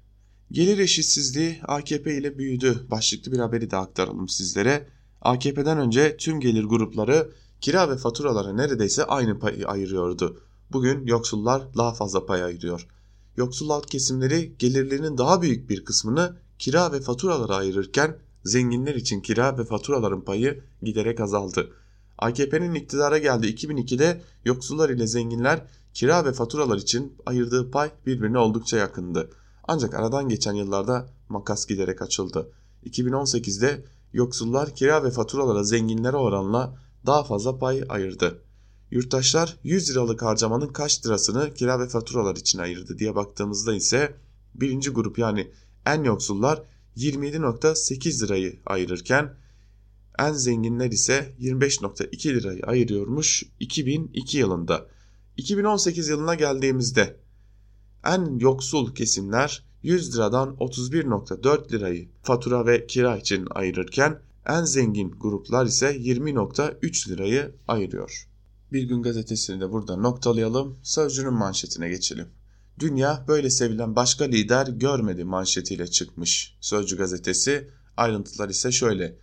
[0.51, 4.87] Gelir eşitsizliği AKP ile büyüdü başlıklı bir haberi de aktaralım sizlere.
[5.21, 10.41] AKP'den önce tüm gelir grupları kira ve faturalara neredeyse aynı payı ayırıyordu.
[10.71, 12.87] Bugün yoksullar daha fazla pay ayırıyor.
[13.37, 19.57] Yoksul alt kesimleri gelirlerinin daha büyük bir kısmını kira ve faturalara ayırırken zenginler için kira
[19.57, 21.71] ve faturaların payı giderek azaldı.
[22.17, 28.77] AKP'nin iktidara geldiği 2002'de yoksullar ile zenginler kira ve faturalar için ayırdığı pay birbirine oldukça
[28.77, 29.29] yakındı.
[29.67, 32.51] Ancak aradan geçen yıllarda makas giderek açıldı.
[32.85, 38.41] 2018'de yoksullar kira ve faturalara zenginlere oranla daha fazla pay ayırdı.
[38.91, 44.15] Yurttaşlar 100 liralık harcamanın kaç lirasını kira ve faturalar için ayırdı diye baktığımızda ise
[44.55, 45.51] birinci grup yani
[45.85, 46.61] en yoksullar
[46.97, 49.37] 27.8 lirayı ayırırken
[50.19, 54.87] en zenginler ise 25.2 lirayı ayırıyormuş 2002 yılında.
[55.37, 57.19] 2018 yılına geldiğimizde
[58.05, 65.65] en yoksul kesimler 100 liradan 31.4 lirayı fatura ve kira için ayırırken en zengin gruplar
[65.65, 68.27] ise 20.3 lirayı ayırıyor.
[68.71, 70.77] Bir Gün Gazetesi'ni de burada noktalayalım.
[70.83, 72.27] Sözcünün manşetine geçelim.
[72.79, 77.69] Dünya böyle sevilen başka lider görmedi manşetiyle çıkmış Sözcü gazetesi.
[77.97, 79.15] Ayrıntılar ise şöyle.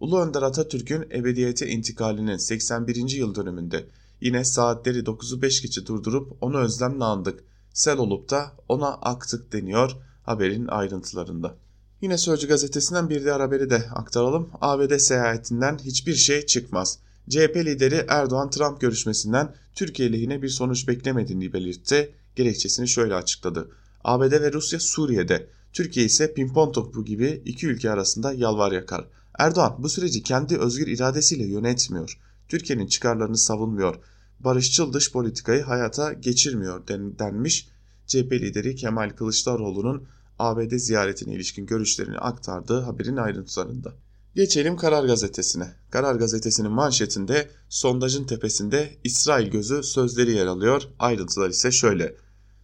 [0.00, 3.10] Ulu Önder Atatürk'ün ebediyete intikalinin 81.
[3.10, 3.86] yıl dönümünde
[4.20, 7.44] yine saatleri 9'u 5 geçe durdurup onu özlemle andık.
[7.72, 11.56] Sel olup da ona aktık deniyor haberin ayrıntılarında.
[12.00, 14.50] Yine Sözcü gazetesinden bir diğer haberi de aktaralım.
[14.60, 16.98] ABD seyahatinden hiçbir şey çıkmaz.
[17.28, 22.14] CHP lideri Erdoğan-Trump görüşmesinden Türkiye lehine bir sonuç beklemediğini belirtti.
[22.36, 23.70] Gerekçesini şöyle açıkladı.
[24.04, 29.08] ABD ve Rusya Suriye'de, Türkiye ise pimpon topu gibi iki ülke arasında yalvar yakar.
[29.38, 32.18] Erdoğan bu süreci kendi özgür iradesiyle yönetmiyor.
[32.48, 33.98] Türkiye'nin çıkarlarını savunmuyor.
[34.40, 37.68] Barışçıl dış politikayı hayata geçirmiyor denmiş.
[38.06, 43.94] CHP lideri Kemal Kılıçdaroğlu'nun ABD ziyaretine ilişkin görüşlerini aktardığı haberin ayrıntılarında.
[44.34, 45.74] Geçelim Karar Gazetesi'ne.
[45.90, 50.82] Karar Gazetesi'nin manşetinde sondajın tepesinde İsrail gözü sözleri yer alıyor.
[50.98, 52.16] Ayrıntılar ise şöyle.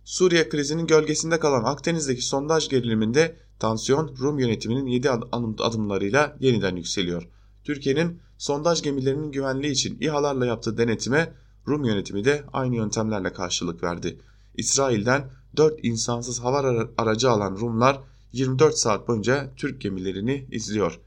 [0.05, 7.29] Suriye krizinin gölgesinde kalan Akdeniz'deki sondaj geriliminde tansiyon Rum yönetiminin 7 adımlarıyla yeniden yükseliyor.
[7.65, 11.33] Türkiye'nin sondaj gemilerinin güvenliği için İHA'larla yaptığı denetime
[11.69, 14.21] Rum yönetimi de aynı yöntemlerle karşılık verdi.
[14.55, 18.01] İsrail'den 4 insansız hava aracı alan Rumlar
[18.33, 21.01] 24 saat boyunca Türk gemilerini izliyor.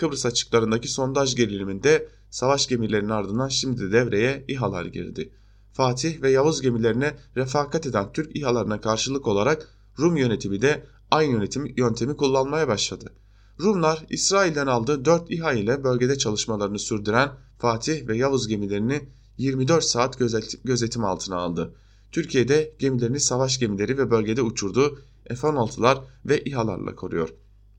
[0.00, 5.32] Kıbrıs açıklarındaki sondaj geriliminde savaş gemilerinin ardından şimdi devreye İHA'lar girdi.
[5.72, 11.74] Fatih ve Yavuz gemilerine refakat eden Türk İHA'larına karşılık olarak Rum yönetimi de aynı yönetim
[11.76, 13.12] yöntemi kullanmaya başladı.
[13.60, 19.08] Rumlar İsrail'den aldığı 4 İHA ile bölgede çalışmalarını sürdüren Fatih ve Yavuz gemilerini
[19.38, 20.18] 24 saat
[20.64, 21.74] gözetim altına aldı.
[22.12, 27.28] Türkiye'de gemilerini savaş gemileri ve bölgede uçurduğu F-16'lar ve İHA'larla koruyor.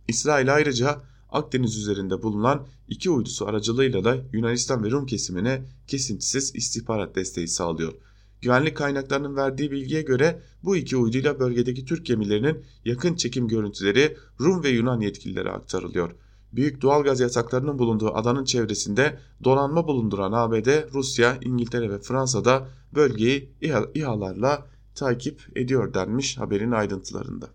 [0.08, 7.16] İsrail ayrıca Akdeniz üzerinde bulunan iki uydusu aracılığıyla da Yunanistan ve Rum kesimine kesintisiz istihbarat
[7.16, 7.94] desteği sağlıyor.
[8.42, 14.64] Güvenlik kaynaklarının verdiği bilgiye göre bu iki uyduyla bölgedeki Türk gemilerinin yakın çekim görüntüleri Rum
[14.64, 16.12] ve Yunan yetkililere aktarılıyor.
[16.54, 23.50] Büyük doğal gaz yataklarının bulunduğu adanın çevresinde donanma bulunduran ABD, Rusya, İngiltere ve Fransa'da bölgeyi
[23.62, 27.50] İHA, İHA'larla takip ediyor denmiş haberin ayrıntılarında.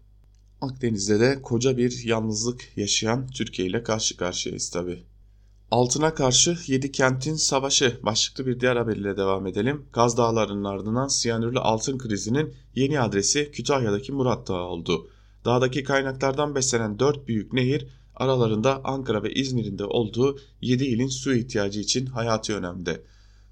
[0.60, 5.02] Akdeniz'de de koca bir yalnızlık yaşayan Türkiye ile karşı karşıyayız tabi.
[5.70, 9.86] Altına karşı 7 kentin savaşı başlıklı bir diğer haberle devam edelim.
[9.92, 15.08] Gaz Dağları'nın ardından siyanürlü altın krizinin yeni adresi Kütahya'daki Murat Dağı oldu.
[15.44, 21.34] Dağdaki kaynaklardan beslenen 4 büyük nehir aralarında Ankara ve İzmir'in de olduğu 7 ilin su
[21.34, 23.02] ihtiyacı için hayati önemde.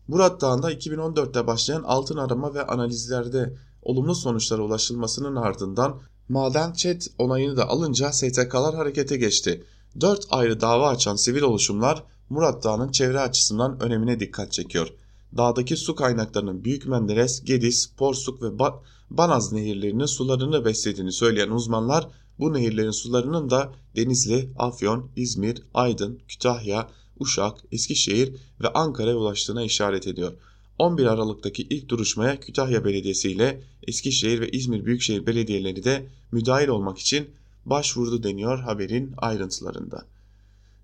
[0.08, 7.56] Murat Dağı'nda 2014'te başlayan altın arama ve analizlerde olumlu sonuçlara ulaşılmasının ardından Maden Çet onayını
[7.56, 9.64] da alınca STK'lar harekete geçti.
[10.00, 14.88] Dört ayrı dava açan sivil oluşumlar Murat Dağı'nın çevre açısından önemine dikkat çekiyor.
[15.36, 22.08] Dağdaki su kaynaklarının Büyük Menderes, Gediz, Porsuk ve ba Banaz nehirlerinin sularını beslediğini söyleyen uzmanlar
[22.38, 26.88] bu nehirlerin sularının da Denizli, Afyon, İzmir, Aydın, Kütahya,
[27.20, 30.32] Uşak, Eskişehir ve Ankara'ya ulaştığına işaret ediyor.
[30.78, 36.98] 11 Aralık'taki ilk duruşmaya Kütahya Belediyesi ile Eskişehir ve İzmir Büyükşehir Belediyeleri de müdahil olmak
[36.98, 37.30] için
[37.64, 40.06] başvurdu deniyor haberin ayrıntılarında.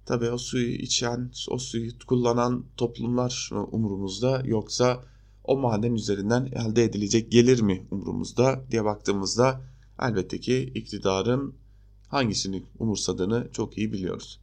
[0.07, 5.05] Tabi o suyu içen, o suyu kullanan toplumlar umurumuzda yoksa
[5.45, 9.61] o maden üzerinden elde edilecek gelir mi umurumuzda diye baktığımızda
[10.03, 11.55] elbette ki iktidarın
[12.09, 14.41] hangisini umursadığını çok iyi biliyoruz.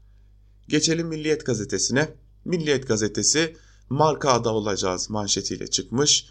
[0.67, 2.10] Geçelim Milliyet gazetesine.
[2.45, 3.55] Milliyet gazetesi
[3.89, 6.26] marka ada olacağız manşetiyle çıkmış.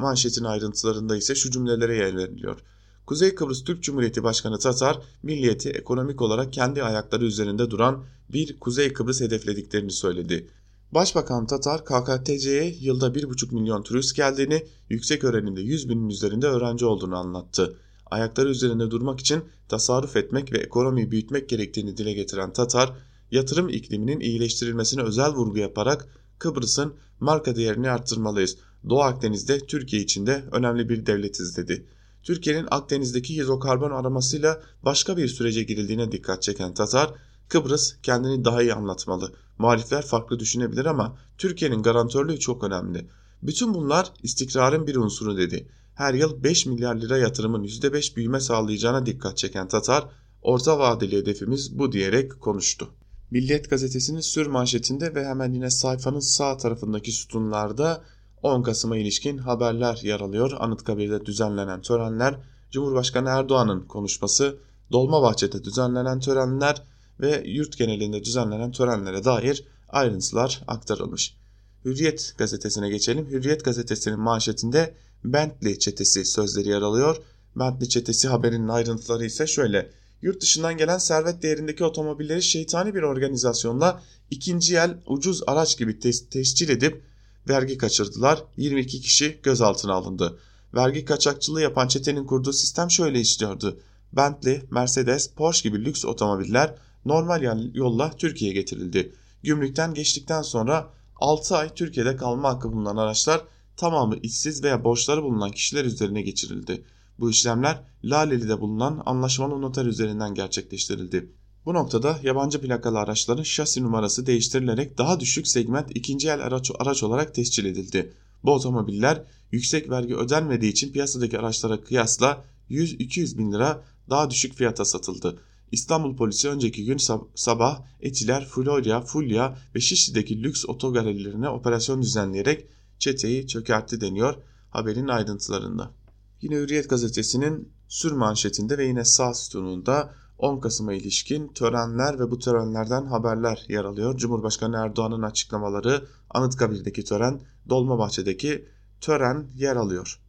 [0.00, 2.60] Manşetin ayrıntılarında ise şu cümlelere yer veriliyor.
[3.06, 8.92] Kuzey Kıbrıs Türk Cumhuriyeti Başkanı Tatar, milliyeti ekonomik olarak kendi ayakları üzerinde duran bir Kuzey
[8.92, 10.50] Kıbrıs hedeflediklerini söyledi.
[10.92, 17.16] Başbakan Tatar, KKTC'ye yılda 1,5 milyon turist geldiğini, yüksek öğrenimde 100 binin üzerinde öğrenci olduğunu
[17.16, 17.76] anlattı.
[18.06, 22.92] Ayakları üzerinde durmak için tasarruf etmek ve ekonomiyi büyütmek gerektiğini dile getiren Tatar,
[23.30, 28.56] yatırım ikliminin iyileştirilmesine özel vurgu yaparak Kıbrıs'ın marka değerini arttırmalıyız.
[28.88, 31.86] Doğu Akdeniz'de Türkiye için de önemli bir devletiz dedi.
[32.22, 37.14] Türkiye'nin Akdeniz'deki hidrokarbon aramasıyla başka bir sürece girildiğine dikkat çeken Tatar,
[37.48, 39.32] Kıbrıs kendini daha iyi anlatmalı.
[39.58, 43.06] Muhalifler farklı düşünebilir ama Türkiye'nin garantörlüğü çok önemli.
[43.42, 45.68] Bütün bunlar istikrarın bir unsuru dedi.
[45.94, 50.08] Her yıl 5 milyar lira yatırımın %5 büyüme sağlayacağına dikkat çeken Tatar,
[50.42, 52.88] orta vadeli hedefimiz bu diyerek konuştu.
[53.30, 58.04] Milliyet gazetesinin sür manşetinde ve hemen yine sayfanın sağ tarafındaki sütunlarda
[58.42, 60.52] 10 Kasım'a ilişkin haberler yer alıyor.
[60.58, 62.38] Anıtkabir'de düzenlenen törenler,
[62.70, 64.58] Cumhurbaşkanı Erdoğan'ın konuşması,
[64.92, 66.82] Dolmabahçe'de düzenlenen törenler
[67.20, 71.36] ve yurt genelinde düzenlenen törenlere dair ayrıntılar aktarılmış.
[71.84, 73.26] Hürriyet gazetesine geçelim.
[73.26, 77.16] Hürriyet gazetesinin manşetinde Bentley çetesi sözleri yer alıyor.
[77.56, 79.90] Bentley çetesi haberinin ayrıntıları ise şöyle.
[80.22, 86.28] Yurt dışından gelen servet değerindeki otomobilleri şeytani bir organizasyonla ikinci el ucuz araç gibi tes
[86.28, 87.02] tescil edip
[87.48, 88.44] vergi kaçırdılar.
[88.56, 90.38] 22 kişi gözaltına alındı.
[90.74, 93.80] Vergi kaçakçılığı yapan çetenin kurduğu sistem şöyle işliyordu.
[94.12, 99.12] Bentley, Mercedes, Porsche gibi lüks otomobiller normal yolla Türkiye'ye getirildi.
[99.42, 103.44] Gümrükten geçtikten sonra 6 ay Türkiye'de kalma hakkı bulunan araçlar
[103.76, 106.84] tamamı işsiz veya borçları bulunan kişiler üzerine geçirildi.
[107.18, 111.32] Bu işlemler Laleli'de bulunan anlaşmalı noter üzerinden gerçekleştirildi.
[111.66, 117.02] Bu noktada yabancı plakalı araçların şasi numarası değiştirilerek daha düşük segment ikinci el araç, araç
[117.02, 118.12] olarak tescil edildi.
[118.44, 124.84] Bu otomobiller yüksek vergi ödenmediği için piyasadaki araçlara kıyasla 100-200 bin lira daha düşük fiyata
[124.84, 125.40] satıldı.
[125.72, 132.66] İstanbul polisi önceki gün sab sabah Etiler, Florya, Fulya ve Şişli'deki lüks otogalerilerine operasyon düzenleyerek
[132.98, 134.34] çeteyi çökertti deniyor
[134.70, 135.97] haberin ayrıntılarında.
[136.40, 142.38] Yine Hürriyet gazetesinin sür manşetinde ve yine sağ sütununda 10 Kasım'a ilişkin törenler ve bu
[142.38, 144.16] törenlerden haberler yer alıyor.
[144.16, 148.68] Cumhurbaşkanı Erdoğan'ın açıklamaları, Anıtkabir'deki tören, Dolmabahçe'deki
[149.00, 150.20] tören yer alıyor.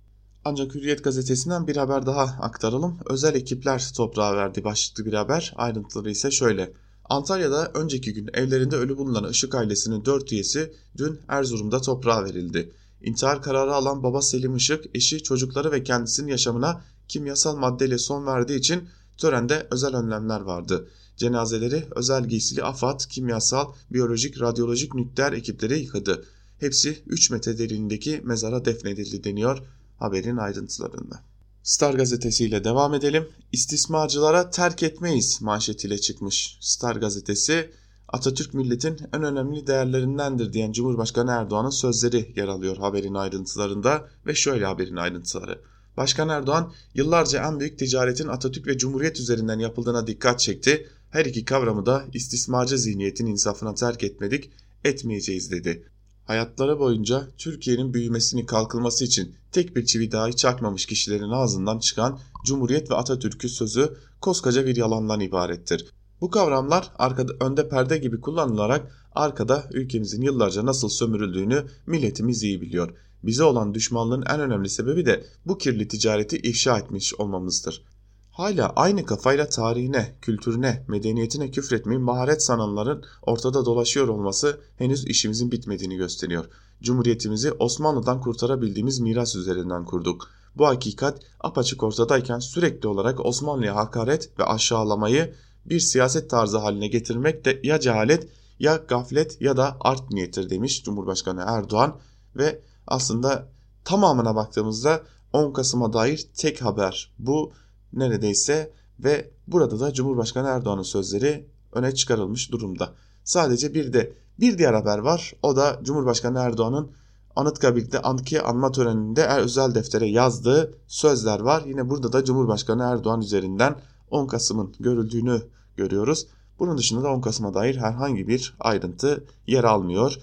[0.46, 3.00] Ancak Hürriyet gazetesinden bir haber daha aktaralım.
[3.10, 5.54] Özel ekipler toprağa verdi başlıklı bir haber.
[5.56, 6.74] Ayrıntıları ise şöyle.
[7.10, 12.72] Antalya'da önceki gün evlerinde ölü bulunan Işık ailesinin 4 üyesi dün Erzurum'da toprağa verildi.
[13.02, 18.60] İntihar kararı alan baba Selim Işık, eşi, çocukları ve kendisinin yaşamına kimyasal maddeyle son verdiği
[18.60, 20.88] için törende özel önlemler vardı.
[21.18, 26.26] Cenazeleri özel giysili AFAD, kimyasal, biyolojik, radyolojik nükleer ekipleri yıkadı.
[26.60, 29.64] Hepsi 3 metre derinliğindeki mezara defnedildi deniyor
[29.98, 31.20] haberin ayrıntılarında.
[31.64, 33.28] Star gazetesiyle devam edelim.
[33.52, 37.70] İstismarcılara terk etmeyiz manşetiyle çıkmış Star gazetesi
[38.14, 44.66] Atatürk milletin en önemli değerlerindendir diyen Cumhurbaşkanı Erdoğan'ın sözleri yer alıyor haberin ayrıntılarında ve şöyle
[44.66, 45.62] haberin ayrıntıları.
[45.98, 50.88] Başkan Erdoğan yıllarca en büyük ticaretin Atatürk ve Cumhuriyet üzerinden yapıldığına dikkat çekti.
[51.10, 54.52] Her iki kavramı da istismarcı zihniyetin insafına terk etmedik,
[54.84, 55.86] etmeyeceğiz dedi.
[56.26, 62.92] Hayatları boyunca Türkiye'nin büyümesini kalkılması için tek bir çivi dahi çakmamış kişilerin ağzından çıkan Cumhuriyet
[62.92, 65.86] ve Atatürk'ü sözü koskoca bir yalandan ibarettir.
[66.22, 72.94] Bu kavramlar arkada önde perde gibi kullanılarak arkada ülkemizin yıllarca nasıl sömürüldüğünü milletimiz iyi biliyor.
[73.24, 77.84] Bize olan düşmanlığın en önemli sebebi de bu kirli ticareti ifşa etmiş olmamızdır.
[78.32, 85.96] Hala aynı kafayla tarihine, kültürüne, medeniyetine küfretmeyi maharet sananların ortada dolaşıyor olması henüz işimizin bitmediğini
[85.96, 86.46] gösteriyor.
[86.82, 90.28] Cumhuriyetimizi Osmanlı'dan kurtarabildiğimiz miras üzerinden kurduk.
[90.56, 95.34] Bu hakikat apaçık ortadayken sürekli olarak Osmanlı'ya hakaret ve aşağılamayı
[95.70, 98.28] bir siyaset tarzı haline getirmek de ya cehalet
[98.60, 102.00] ya gaflet ya da art niyettir demiş Cumhurbaşkanı Erdoğan
[102.36, 103.48] ve aslında
[103.84, 105.04] tamamına baktığımızda
[105.34, 107.52] 10 Kasım'a dair tek haber bu
[107.94, 112.94] neredeyse ve burada da Cumhurbaşkanı Erdoğan'ın sözleri öne çıkarılmış durumda.
[113.24, 115.34] Sadece bir de bir diğer haber var.
[115.44, 116.92] O da Cumhurbaşkanı Erdoğan'ın
[117.36, 121.64] Anıtkabir'de anki anma töreninde er özel deftere yazdığı sözler var.
[121.66, 123.76] Yine burada da Cumhurbaşkanı Erdoğan üzerinden
[124.12, 125.42] 10 Kasım'ın görüldüğünü
[125.80, 126.28] görüyoruz.
[126.60, 130.18] Bunun dışında da 10 Kasım'a dair herhangi bir ayrıntı yer almıyor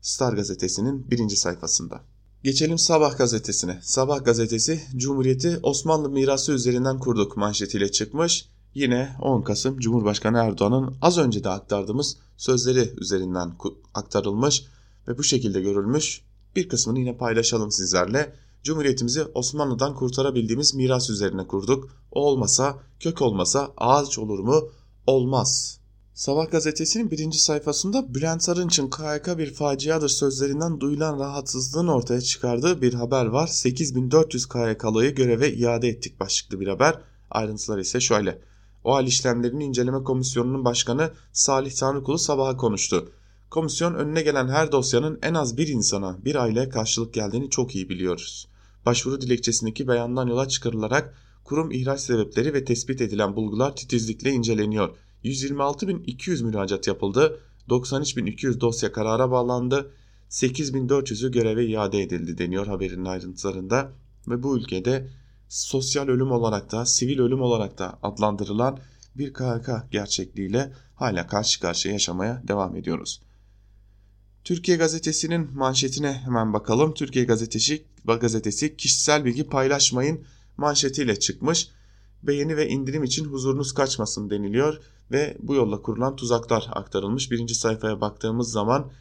[0.00, 2.00] Star gazetesinin birinci sayfasında.
[2.44, 3.78] Geçelim Sabah gazetesine.
[3.82, 8.48] Sabah gazetesi Cumhuriyeti Osmanlı mirası üzerinden kurduk manşetiyle çıkmış.
[8.74, 13.52] Yine 10 Kasım Cumhurbaşkanı Erdoğan'ın az önce de aktardığımız sözleri üzerinden
[13.94, 14.64] aktarılmış
[15.08, 16.22] ve bu şekilde görülmüş.
[16.56, 18.34] Bir kısmını yine paylaşalım sizlerle.
[18.62, 21.90] Cumhuriyetimizi Osmanlı'dan kurtarabildiğimiz miras üzerine kurduk.
[22.12, 24.68] O olmasa, kök olmasa ağaç olur mu?
[25.06, 25.80] Olmaz.
[26.14, 32.94] Sabah gazetesinin birinci sayfasında Bülent Arınç'ın KHK bir faciadır sözlerinden duyulan rahatsızlığın ortaya çıkardığı bir
[32.94, 33.46] haber var.
[33.46, 36.98] 8400 KHK'lıyı göreve iade ettik başlıklı bir haber.
[37.30, 38.38] Ayrıntılar ise şöyle.
[38.84, 43.12] O hal işlemlerini inceleme komisyonunun başkanı Salih Tanrıkulu sabaha konuştu.
[43.50, 47.88] Komisyon önüne gelen her dosyanın en az bir insana, bir aileye karşılık geldiğini çok iyi
[47.88, 48.48] biliyoruz.
[48.86, 54.96] Başvuru dilekçesindeki beyandan yola çıkarılarak kurum ihraç sebepleri ve tespit edilen bulgular titizlikle inceleniyor.
[55.24, 59.92] 126.200 müracaat yapıldı, 93.200 dosya karara bağlandı,
[60.30, 63.92] 8.400'ü göreve iade edildi deniyor haberin ayrıntılarında
[64.28, 65.08] ve bu ülkede
[65.48, 68.78] sosyal ölüm olarak da sivil ölüm olarak da adlandırılan
[69.14, 73.22] bir KHK gerçekliğiyle hala karşı karşıya yaşamaya devam ediyoruz.
[74.44, 76.94] Türkiye Gazetesi'nin manşetine hemen bakalım.
[76.94, 80.24] Türkiye Gazetesi, gazetesi kişisel bilgi paylaşmayın
[80.56, 81.68] manşetiyle çıkmış.
[82.22, 87.30] Beğeni ve indirim için huzurunuz kaçmasın deniliyor ve bu yolla kurulan tuzaklar aktarılmış.
[87.30, 88.92] Birinci sayfaya baktığımız zaman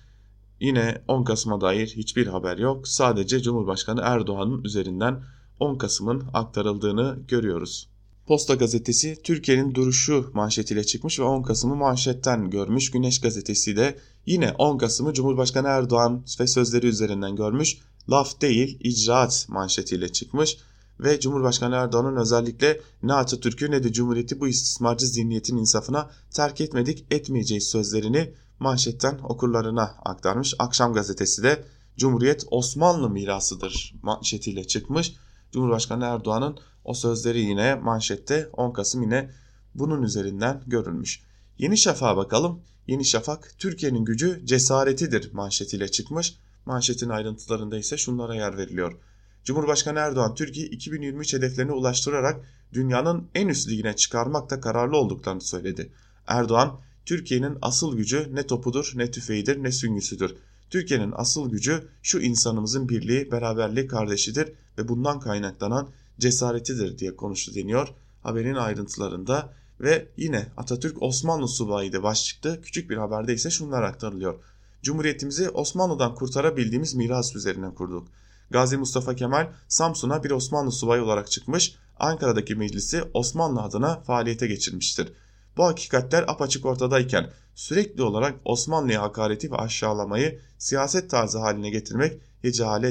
[0.61, 2.87] Yine 10 Kasım'a dair hiçbir haber yok.
[2.87, 5.23] Sadece Cumhurbaşkanı Erdoğan'ın üzerinden
[5.59, 7.89] 10 Kasım'ın aktarıldığını görüyoruz.
[8.27, 12.91] Posta gazetesi Türkiye'nin duruşu manşetiyle çıkmış ve 10 Kasım'ı manşetten görmüş.
[12.91, 17.77] Güneş gazetesi de yine 10 Kasım'ı Cumhurbaşkanı Erdoğan ve sözleri üzerinden görmüş.
[18.09, 20.57] Laf değil icraat manşetiyle çıkmış
[20.99, 27.05] ve Cumhurbaşkanı Erdoğan'ın özellikle ne Atatürk'ü ne de Cumhuriyeti bu istismarcı zihniyetin insafına terk etmedik
[27.11, 30.53] etmeyeceğiz sözlerini manşetten okurlarına aktarmış.
[30.59, 31.63] Akşam gazetesi de
[31.97, 35.15] Cumhuriyet Osmanlı mirasıdır manşetiyle çıkmış.
[35.51, 39.31] Cumhurbaşkanı Erdoğan'ın o sözleri yine manşette 10 Kasım yine
[39.75, 41.23] bunun üzerinden görülmüş.
[41.57, 42.61] Yeni Şafak'a bakalım.
[42.87, 46.35] Yeni Şafak Türkiye'nin gücü cesaretidir manşetiyle çıkmış.
[46.65, 48.99] Manşetin ayrıntılarında ise şunlara yer veriliyor.
[49.43, 55.91] Cumhurbaşkanı Erdoğan Türkiye 2023 hedeflerine ulaştırarak dünyanın en üst ligine çıkarmakta kararlı olduklarını söyledi.
[56.27, 60.35] Erdoğan, Türkiye'nin asıl gücü ne topudur, ne tüfeğidir, ne süngüsüdür.
[60.69, 67.93] Türkiye'nin asıl gücü şu insanımızın birliği, beraberliği, kardeşidir ve bundan kaynaklanan cesaretidir diye konuştu deniyor
[68.21, 74.39] haberin ayrıntılarında ve yine Atatürk Osmanlı subayıydı başlıkta küçük bir haberde ise şunlar aktarılıyor.
[74.83, 78.07] Cumhuriyetimizi Osmanlı'dan kurtarabildiğimiz miras üzerine kurduk.
[78.51, 85.13] Gazi Mustafa Kemal Samsun'a bir Osmanlı subayı olarak çıkmış, Ankara'daki meclisi Osmanlı adına faaliyete geçirmiştir.
[85.57, 92.81] Bu hakikatler apaçık ortadayken sürekli olarak Osmanlı'ya hakareti ve aşağılamayı siyaset tarzı haline getirmek ya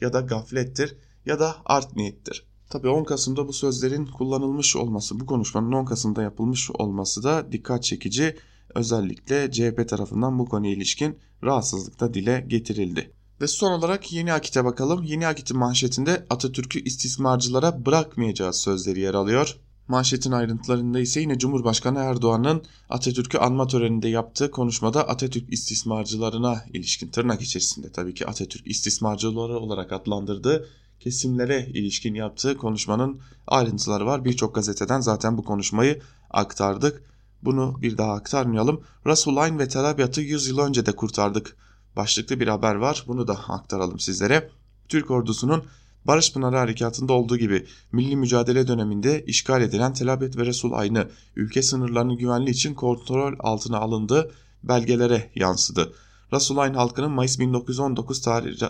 [0.00, 2.46] ya da gaflettir ya da art niyettir.
[2.70, 7.82] Tabii 10 Kasım'da bu sözlerin kullanılmış olması, bu konuşmanın 10 Kasım'da yapılmış olması da dikkat
[7.82, 8.36] çekici.
[8.74, 13.12] Özellikle CHP tarafından bu konuya ilişkin rahatsızlık da dile getirildi.
[13.40, 15.02] Ve son olarak Yeni Akit'e bakalım.
[15.02, 19.56] Yeni Akit'in manşetinde Atatürk'ü istismarcılara bırakmayacağız sözleri yer alıyor.
[19.88, 27.42] Manşetin ayrıntılarında ise yine Cumhurbaşkanı Erdoğan'ın Atatürk'ü anma töreninde yaptığı konuşmada Atatürk istismarcılarına ilişkin tırnak
[27.42, 30.68] içerisinde tabii ki Atatürk istismarcıları olarak adlandırdığı
[31.00, 34.24] kesimlere ilişkin yaptığı konuşmanın ayrıntıları var.
[34.24, 37.02] Birçok gazeteden zaten bu konuşmayı aktardık.
[37.42, 38.80] Bunu bir daha aktarmayalım.
[39.06, 41.56] Rasulayn ve Telabiat'ı 100 yıl önce de kurtardık.
[41.98, 43.04] Başlıklı bir haber var.
[43.06, 44.50] Bunu da aktaralım sizlere.
[44.88, 45.64] Türk ordusunun
[46.04, 51.62] Barış Pınarı Harekatı'nda olduğu gibi milli mücadele döneminde işgal edilen Telabet ve Resul Aynı ülke
[51.62, 54.30] sınırlarının güvenliği için kontrol altına alındığı
[54.62, 55.92] belgelere yansıdı.
[56.32, 58.20] Rasulayn halkının Mayıs 1919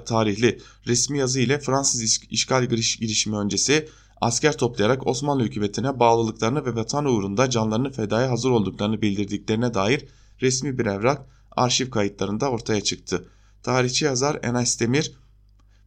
[0.06, 3.88] tarihli resmi yazı ile Fransız işgal girişimi öncesi
[4.20, 10.04] asker toplayarak Osmanlı hükümetine bağlılıklarını ve vatan uğrunda canlarını fedaya hazır olduklarını bildirdiklerine dair
[10.42, 13.28] resmi bir evrak arşiv kayıtlarında ortaya çıktı.
[13.62, 15.12] Tarihçi yazar Enes Demir,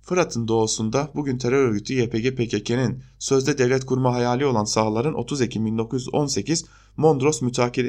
[0.01, 5.65] Fırat'ın doğusunda bugün terör örgütü YPG PKK'nın sözde devlet kurma hayali olan sahaların 30 Ekim
[5.65, 6.65] 1918
[6.97, 7.41] Mondros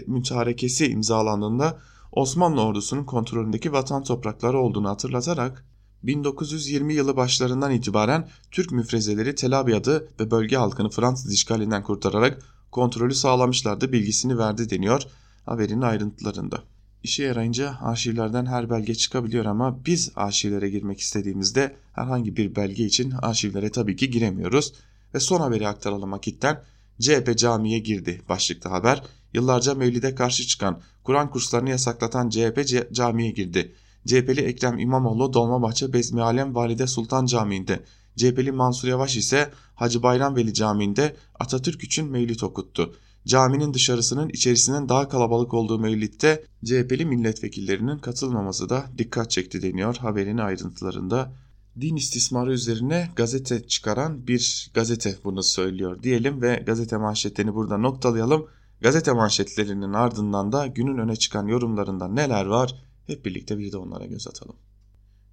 [0.06, 1.78] Mütarekesi imzalandığında
[2.12, 5.64] Osmanlı ordusunun kontrolündeki vatan toprakları olduğunu hatırlatarak
[6.02, 13.14] 1920 yılı başlarından itibaren Türk müfrezeleri Tel Abyad'ı ve bölge halkını Fransız işgalinden kurtararak kontrolü
[13.14, 15.02] sağlamışlardı bilgisini verdi deniyor
[15.46, 16.71] haberin ayrıntılarında.
[17.02, 23.10] İşe yarayınca arşivlerden her belge çıkabiliyor ama biz arşivlere girmek istediğimizde herhangi bir belge için
[23.10, 24.72] arşivlere tabii ki giremiyoruz.
[25.14, 26.62] Ve son haberi aktaralım vakitten
[27.00, 29.02] CHP camiye girdi başlıkta haber.
[29.34, 33.74] Yıllarca Mevlid'e karşı çıkan, Kur'an kurslarını yasaklatan CHP camiye girdi.
[34.06, 37.80] CHP'li Ekrem İmamoğlu Dolmabahçe Bezmi Alem Valide Sultan Camii'nde,
[38.16, 42.94] CHP'li Mansur Yavaş ise Hacı Bayram Veli Camii'nde Atatürk için mevlid okuttu.
[43.26, 50.38] Caminin dışarısının içerisinin daha kalabalık olduğu mevlitte CHP'li milletvekillerinin katılmaması da dikkat çekti deniyor haberin
[50.38, 51.32] ayrıntılarında.
[51.80, 58.46] Din istismarı üzerine gazete çıkaran bir gazete bunu söylüyor diyelim ve gazete manşetlerini burada noktalayalım.
[58.80, 64.06] Gazete manşetlerinin ardından da günün öne çıkan yorumlarında neler var hep birlikte bir de onlara
[64.06, 64.56] göz atalım.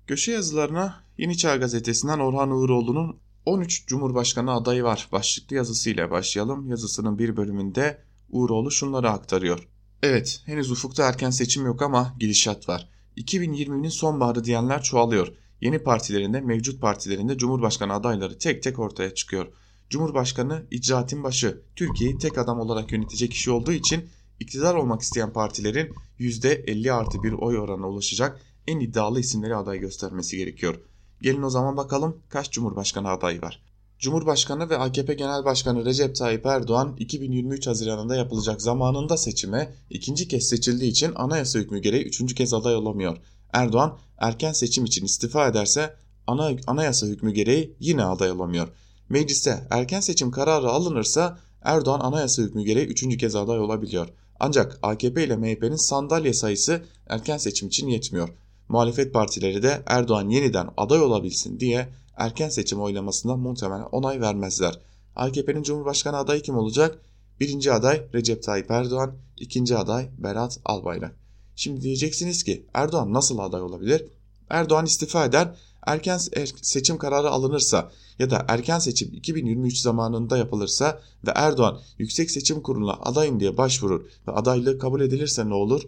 [0.07, 6.69] Köşe yazılarına Yeni Çağ Gazetesi'nden Orhan Uğuroğlu'nun 13 Cumhurbaşkanı adayı var başlıklı yazısıyla başlayalım.
[6.69, 9.67] Yazısının bir bölümünde Uğuroğlu şunları aktarıyor.
[10.03, 12.89] Evet henüz ufukta erken seçim yok ama gidişat var.
[13.17, 15.27] 2020'nin sonbaharı diyenler çoğalıyor.
[15.61, 19.47] Yeni partilerinde mevcut partilerinde Cumhurbaşkanı adayları tek tek ortaya çıkıyor.
[19.89, 24.09] Cumhurbaşkanı icraatin başı Türkiye'yi tek adam olarak yönetecek kişi olduğu için
[24.39, 30.37] iktidar olmak isteyen partilerin %50 artı bir oy oranına ulaşacak en iddialı isimleri aday göstermesi
[30.37, 30.75] gerekiyor.
[31.21, 33.61] Gelin o zaman bakalım kaç Cumhurbaşkanı adayı var.
[33.99, 40.47] Cumhurbaşkanı ve AKP Genel Başkanı Recep Tayyip Erdoğan 2023 Haziran'ında yapılacak zamanında seçime ikinci kez
[40.47, 43.17] seçildiği için anayasa hükmü gereği üçüncü kez aday olamıyor.
[43.53, 45.95] Erdoğan erken seçim için istifa ederse
[46.27, 48.67] ana, anayasa hükmü gereği yine aday olamıyor.
[49.09, 54.07] Mecliste erken seçim kararı alınırsa Erdoğan anayasa hükmü gereği üçüncü kez aday olabiliyor.
[54.39, 58.29] Ancak AKP ile MHP'nin sandalye sayısı erken seçim için yetmiyor.
[58.69, 64.79] Muhalefet partileri de Erdoğan yeniden aday olabilsin diye erken seçim oylamasına muhtemelen onay vermezler.
[65.15, 67.01] AKP'nin Cumhurbaşkanı adayı kim olacak?
[67.39, 71.15] Birinci aday Recep Tayyip Erdoğan, ikinci aday Berat Albayrak.
[71.55, 74.05] Şimdi diyeceksiniz ki Erdoğan nasıl aday olabilir?
[74.49, 75.55] Erdoğan istifa eder,
[75.85, 82.31] erken er, seçim kararı alınırsa ya da erken seçim 2023 zamanında yapılırsa ve Erdoğan Yüksek
[82.31, 85.81] Seçim Kurulu'na adayım diye başvurur ve adaylığı kabul edilirse ne olur?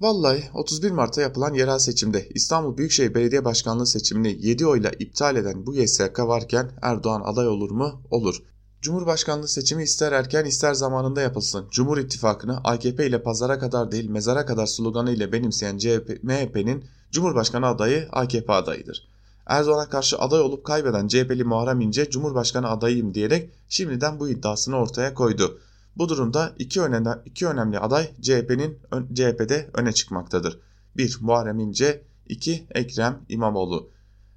[0.00, 5.66] Vallahi 31 Mart'ta yapılan yerel seçimde İstanbul Büyükşehir Belediye Başkanlığı seçimini 7 oyla iptal eden
[5.66, 8.02] bu YSK varken Erdoğan aday olur mu?
[8.10, 8.42] Olur.
[8.82, 11.66] Cumhurbaşkanlığı seçimi ister erken ister zamanında yapılsın.
[11.70, 17.66] Cumhur İttifakı'nı AKP ile pazara kadar değil mezara kadar sloganı ile benimseyen CHP, MHP'nin Cumhurbaşkanı
[17.66, 19.08] adayı AKP adayıdır.
[19.46, 25.14] Erdoğan'a karşı aday olup kaybeden CHP'li Muharrem İnce Cumhurbaşkanı adayıyım diyerek şimdiden bu iddiasını ortaya
[25.14, 25.58] koydu.
[25.96, 28.78] Bu durumda iki önemli, iki önemli aday CHP'nin
[29.14, 30.60] CHP'de öne çıkmaktadır.
[30.96, 31.18] 1.
[31.20, 32.66] Muharrem İnce 2.
[32.70, 33.90] Ekrem İmamoğlu.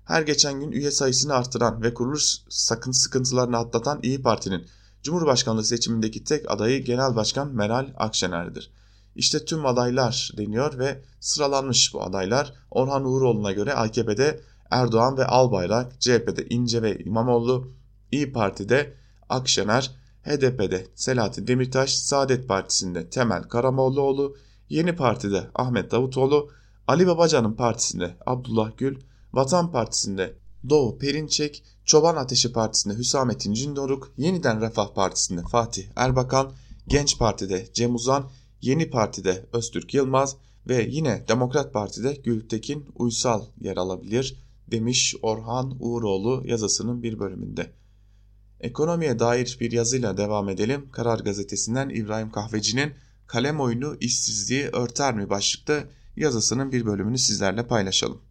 [0.05, 4.68] Her geçen gün üye sayısını artıran ve kuruluş sakın sıkıntılarını atlatan İyi Parti'nin
[5.03, 8.72] Cumhurbaşkanlığı seçimindeki tek adayı Genel Başkan Meral Akşener'dir.
[9.16, 12.53] İşte tüm adaylar deniyor ve sıralanmış bu adaylar.
[12.72, 14.41] Orhan Uğuroğlu'na göre AKP'de
[14.72, 17.72] Erdoğan ve Albayrak, CHP'de İnce ve İmamoğlu,
[18.12, 18.93] İyi Parti'de
[19.30, 19.91] Akşener,
[20.24, 24.36] HDP'de Selahattin Demirtaş, Saadet Partisi'nde Temel Karamollaoğlu,
[24.70, 26.49] Yeni Parti'de Ahmet Davutoğlu,
[26.88, 28.99] Ali Babacan'ın partisinde Abdullah Gül,
[29.34, 30.36] Vatan Partisi'nde
[30.70, 36.51] Doğu Perinçek, Çoban Ateşi Partisi'nde Hüsamettin Cindoruk, Yeniden Refah Partisi'nde Fatih Erbakan,
[36.88, 38.30] Genç Parti'de Cem Uzan,
[38.61, 40.36] Yeni Parti'de Öztürk Yılmaz
[40.67, 47.78] ve yine Demokrat Parti'de Gültekin Uysal yer alabilir demiş Orhan Uğuroğlu yazısının bir bölümünde.
[48.62, 50.89] Ekonomiye dair bir yazıyla devam edelim.
[50.91, 52.93] Karar Gazetesi'nden İbrahim Kahveci'nin
[53.28, 55.84] Kalem Oyunu işsizliği örter mi başlıkta
[56.16, 58.22] yazısının bir bölümünü sizlerle paylaşalım.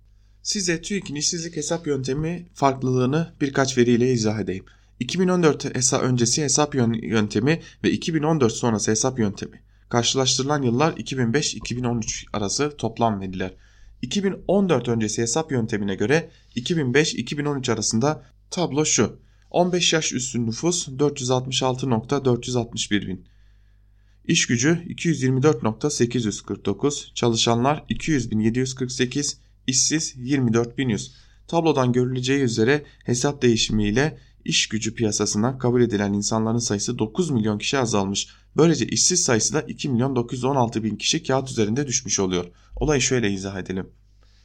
[0.43, 4.65] Size TÜİK'in işsizlik hesap yöntemi farklılığını birkaç veriyle izah edeyim.
[5.01, 9.63] 2014 hesap öncesi hesap yöntemi ve 2014 sonrası hesap yöntemi.
[9.89, 13.55] Karşılaştırılan yıllar 2005-2013 arası toplam veriler.
[14.03, 19.28] 2014 öncesi hesap yöntemine göre 2005-2013 arasında tablo şu.
[19.51, 23.25] 15 yaş üstü nüfus 466.461 bin.
[24.25, 29.37] İş gücü 224.849, çalışanlar 200.748,
[29.67, 31.11] işsiz 24.100.
[31.47, 37.79] Tablodan görüleceği üzere hesap değişimiyle iş gücü piyasasına kabul edilen insanların sayısı 9 milyon kişi
[37.79, 38.29] azalmış.
[38.57, 42.45] Böylece işsiz sayısı da 2 milyon 916 bin kişi kağıt üzerinde düşmüş oluyor.
[42.77, 43.91] Olayı şöyle izah edelim.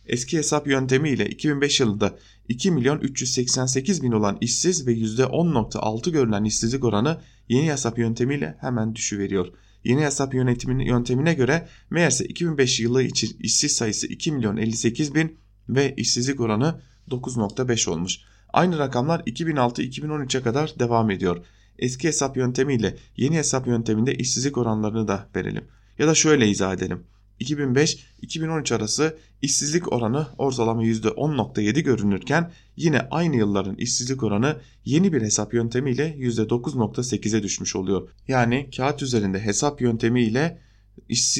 [0.07, 2.17] Eski hesap yöntemiyle 2005 yılında
[2.49, 7.17] 2 milyon 388 bin olan işsiz ve %10.6 görülen işsizlik oranı
[7.49, 9.47] yeni hesap yöntemiyle hemen düşüveriyor.
[9.83, 15.37] Yeni hesap yönetiminin yöntemine göre meğerse 2005 yılı için işsiz sayısı 2 milyon 58 bin
[15.69, 18.19] ve işsizlik oranı 9.5 olmuş.
[18.53, 21.45] Aynı rakamlar 2006-2013'e kadar devam ediyor.
[21.79, 25.65] Eski hesap yöntemiyle yeni hesap yönteminde işsizlik oranlarını da verelim.
[25.99, 27.03] Ya da şöyle izah edelim.
[27.43, 35.53] 2005-2013 arası işsizlik oranı ortalama %10.7 görünürken yine aynı yılların işsizlik oranı yeni bir hesap
[35.53, 38.09] yöntemiyle %9.8'e düşmüş oluyor.
[38.27, 40.59] Yani kağıt üzerinde hesap yöntemiyle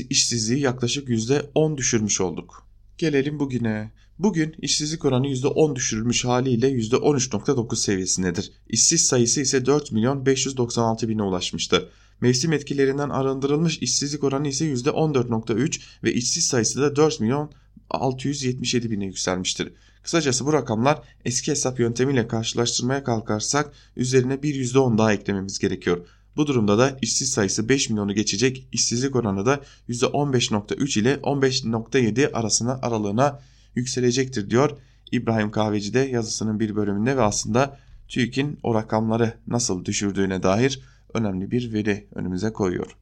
[0.10, 2.68] işsizliği yaklaşık %10 düşürmüş olduk.
[2.98, 3.92] Gelelim bugüne.
[4.20, 8.52] Bugün işsizlik oranı %10 düşürülmüş haliyle %13.9 seviyesindedir.
[8.70, 11.90] İşsiz sayısı ise 4 milyon 596 bine ulaşmıştı.
[12.24, 17.52] Mevsim etkilerinden arındırılmış işsizlik oranı ise %14.3 ve işsiz sayısı da 4 milyon
[17.90, 19.74] 677 bine yükselmiştir.
[20.04, 26.08] Kısacası bu rakamlar eski hesap yöntemiyle karşılaştırmaya kalkarsak üzerine bir %10 daha eklememiz gerekiyor.
[26.36, 29.60] Bu durumda da işsiz sayısı 5 milyonu geçecek, işsizlik oranı da
[29.90, 33.40] %15.3 ile 15.7 arasına aralığına
[33.76, 34.78] yükselecektir diyor
[35.12, 41.52] İbrahim Kahveci de yazısının bir bölümünde ve aslında TÜİK'in o rakamları nasıl düşürdüğüne dair önemli
[41.52, 42.98] bir veri önümüze koyuyor.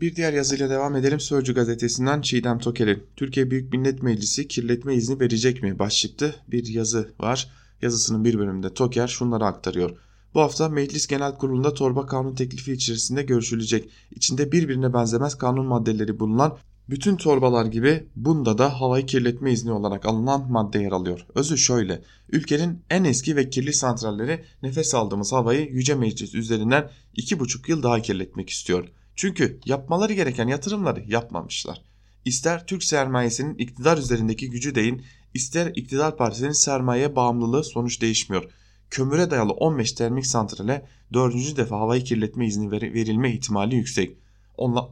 [0.00, 1.20] Bir diğer yazıyla devam edelim.
[1.20, 7.14] Sözcü gazetesinden Çiğdem Toker'in Türkiye Büyük Millet Meclisi kirletme izni verecek mi başlıklı bir yazı
[7.20, 7.50] var.
[7.82, 9.96] Yazısının bir bölümünde Toker şunları aktarıyor.
[10.34, 13.90] Bu hafta Meclis Genel Kurulu'nda torba kanun teklifi içerisinde görüşülecek.
[14.10, 16.58] İçinde birbirine benzemez kanun maddeleri bulunan
[16.90, 21.26] bütün torbalar gibi bunda da havayı kirletme izni olarak alınan madde yer alıyor.
[21.34, 27.70] Özü şöyle, ülkenin en eski ve kirli santralleri nefes aldığımız havayı Yüce Meclis üzerinden 2,5
[27.70, 28.88] yıl daha kirletmek istiyor.
[29.16, 31.82] Çünkü yapmaları gereken yatırımları yapmamışlar.
[32.24, 35.02] İster Türk sermayesinin iktidar üzerindeki gücü deyin,
[35.34, 38.50] ister iktidar partisinin sermaye bağımlılığı sonuç değişmiyor.
[38.90, 41.56] Kömüre dayalı 15 termik santrale 4.
[41.56, 44.16] defa havayı kirletme izni verilme ihtimali yüksek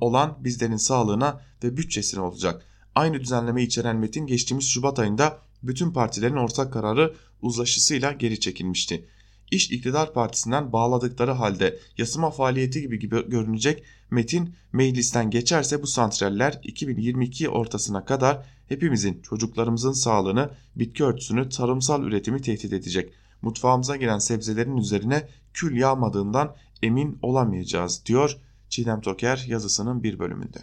[0.00, 2.64] olan bizlerin sağlığına ve bütçesine olacak.
[2.94, 9.08] Aynı düzenleme içeren metin geçtiğimiz Şubat ayında bütün partilerin ortak kararı uzlaşısıyla geri çekilmişti.
[9.50, 12.98] İş iktidar partisinden bağladıkları halde yasama faaliyeti gibi,
[13.28, 22.04] görünecek metin meclisten geçerse bu santraller 2022 ortasına kadar hepimizin çocuklarımızın sağlığını, bitki örtüsünü, tarımsal
[22.04, 23.12] üretimi tehdit edecek.
[23.42, 28.36] Mutfağımıza giren sebzelerin üzerine kül yağmadığından emin olamayacağız diyor
[28.68, 30.58] Çiğdem Toker yazısının bir bölümünde.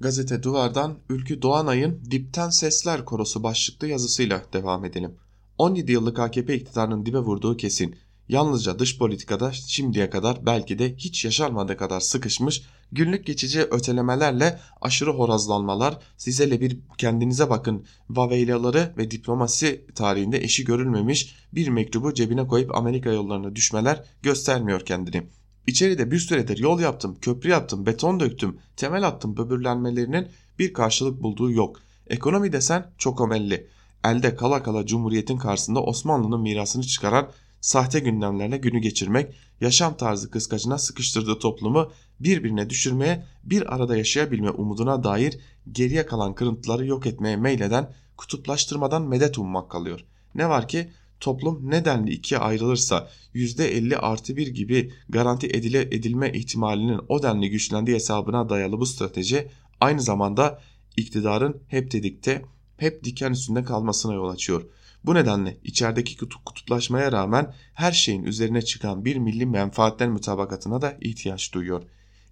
[0.00, 5.14] Gazete Duvar'dan Ülkü Doğanay'ın Dipten Sesler Korosu başlıklı yazısıyla devam edelim.
[5.58, 7.96] 17 yıllık AKP iktidarının dibe vurduğu kesin.
[8.28, 15.10] Yalnızca dış politikada şimdiye kadar belki de hiç yaşanmadığı kadar sıkışmış, günlük geçici ötelemelerle aşırı
[15.10, 22.76] horazlanmalar, sizele bir kendinize bakın vaveylaları ve diplomasi tarihinde eşi görülmemiş bir mektubu cebine koyup
[22.76, 25.26] Amerika yollarına düşmeler göstermiyor kendini.
[25.66, 31.50] İçeride bir süredir yol yaptım, köprü yaptım, beton döktüm, temel attım böbürlenmelerinin bir karşılık bulduğu
[31.50, 31.80] yok.
[32.06, 33.66] Ekonomi desen çok omelli.
[34.04, 40.78] Elde kala kala Cumhuriyet'in karşısında Osmanlı'nın mirasını çıkaran sahte gündemlerle günü geçirmek, yaşam tarzı kıskacına
[40.78, 45.38] sıkıştırdığı toplumu birbirine düşürmeye, bir arada yaşayabilme umuduna dair
[45.72, 50.00] geriye kalan kırıntıları yok etmeye meyleden kutuplaştırmadan medet ummak kalıyor.
[50.34, 50.90] Ne var ki
[51.20, 57.94] toplum nedenli ikiye ayrılırsa %50 artı 1 gibi garanti edile, edilme ihtimalinin o denli güçlendiği
[57.94, 59.48] hesabına dayalı bu strateji
[59.80, 60.60] aynı zamanda
[60.96, 62.42] iktidarın hep dedikte
[62.76, 64.62] hep diken üstünde kalmasına yol açıyor.
[65.04, 71.52] Bu nedenle içerideki kutuplaşmaya rağmen her şeyin üzerine çıkan bir milli menfaatler mutabakatına da ihtiyaç
[71.52, 71.82] duyuyor.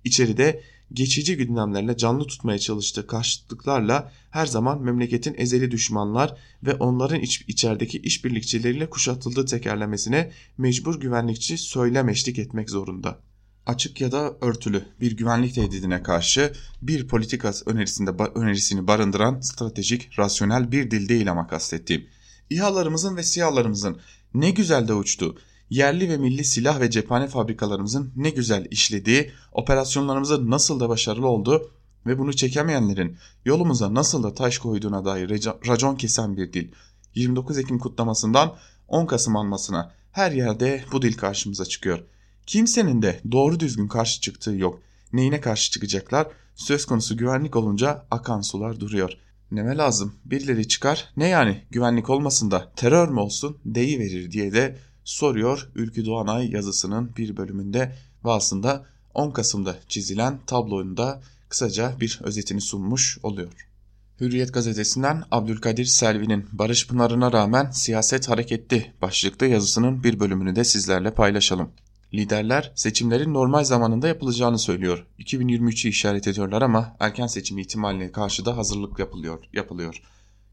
[0.05, 0.62] İçeride
[0.93, 7.99] geçici gündemlerle canlı tutmaya çalıştığı karşıtlıklarla her zaman memleketin ezeli düşmanlar ve onların iç, içerideki
[7.99, 13.20] işbirlikçileriyle kuşatıldığı tekerlemesine mecbur güvenlikçi söylem eşlik etmek zorunda.
[13.66, 20.72] Açık ya da örtülü bir güvenlik tehdidine karşı bir politika önerisinde önerisini barındıran stratejik, rasyonel
[20.72, 22.07] bir dil değil ama kastettiğim.
[22.51, 24.01] İHA'larımızın ve SİHA'larımızın
[24.35, 25.37] ne güzel de uçtu
[25.71, 31.71] yerli ve milli silah ve cephane fabrikalarımızın ne güzel işlediği, operasyonlarımızın nasıl da başarılı olduğu
[32.07, 35.29] ve bunu çekemeyenlerin yolumuza nasıl da taş koyduğuna dair
[35.69, 36.69] racon kesen bir dil.
[37.15, 38.57] 29 Ekim kutlamasından
[38.89, 41.99] 10 Kasım anmasına her yerde bu dil karşımıza çıkıyor.
[42.47, 44.81] Kimsenin de doğru düzgün karşı çıktığı yok.
[45.12, 46.27] Neyine karşı çıkacaklar?
[46.55, 49.19] Söz konusu güvenlik olunca akan sular duruyor.
[49.51, 50.15] Neme lazım?
[50.25, 51.12] Birileri çıkar.
[51.17, 57.17] Ne yani güvenlik olmasın da terör mü olsun deyiverir diye de soruyor Ülkü Doğanay yazısının
[57.17, 63.69] bir bölümünde ve aslında 10 Kasım'da çizilen tablonun da kısaca bir özetini sunmuş oluyor.
[64.21, 71.15] Hürriyet gazetesinden Abdülkadir Selvi'nin Barış Pınarı'na rağmen siyaset hareketli başlıklı yazısının bir bölümünü de sizlerle
[71.15, 71.71] paylaşalım.
[72.15, 75.07] Liderler seçimlerin normal zamanında yapılacağını söylüyor.
[75.19, 79.45] 2023'ü işaret ediyorlar ama erken seçim ihtimaline karşı da hazırlık yapılıyor.
[79.53, 80.03] yapılıyor.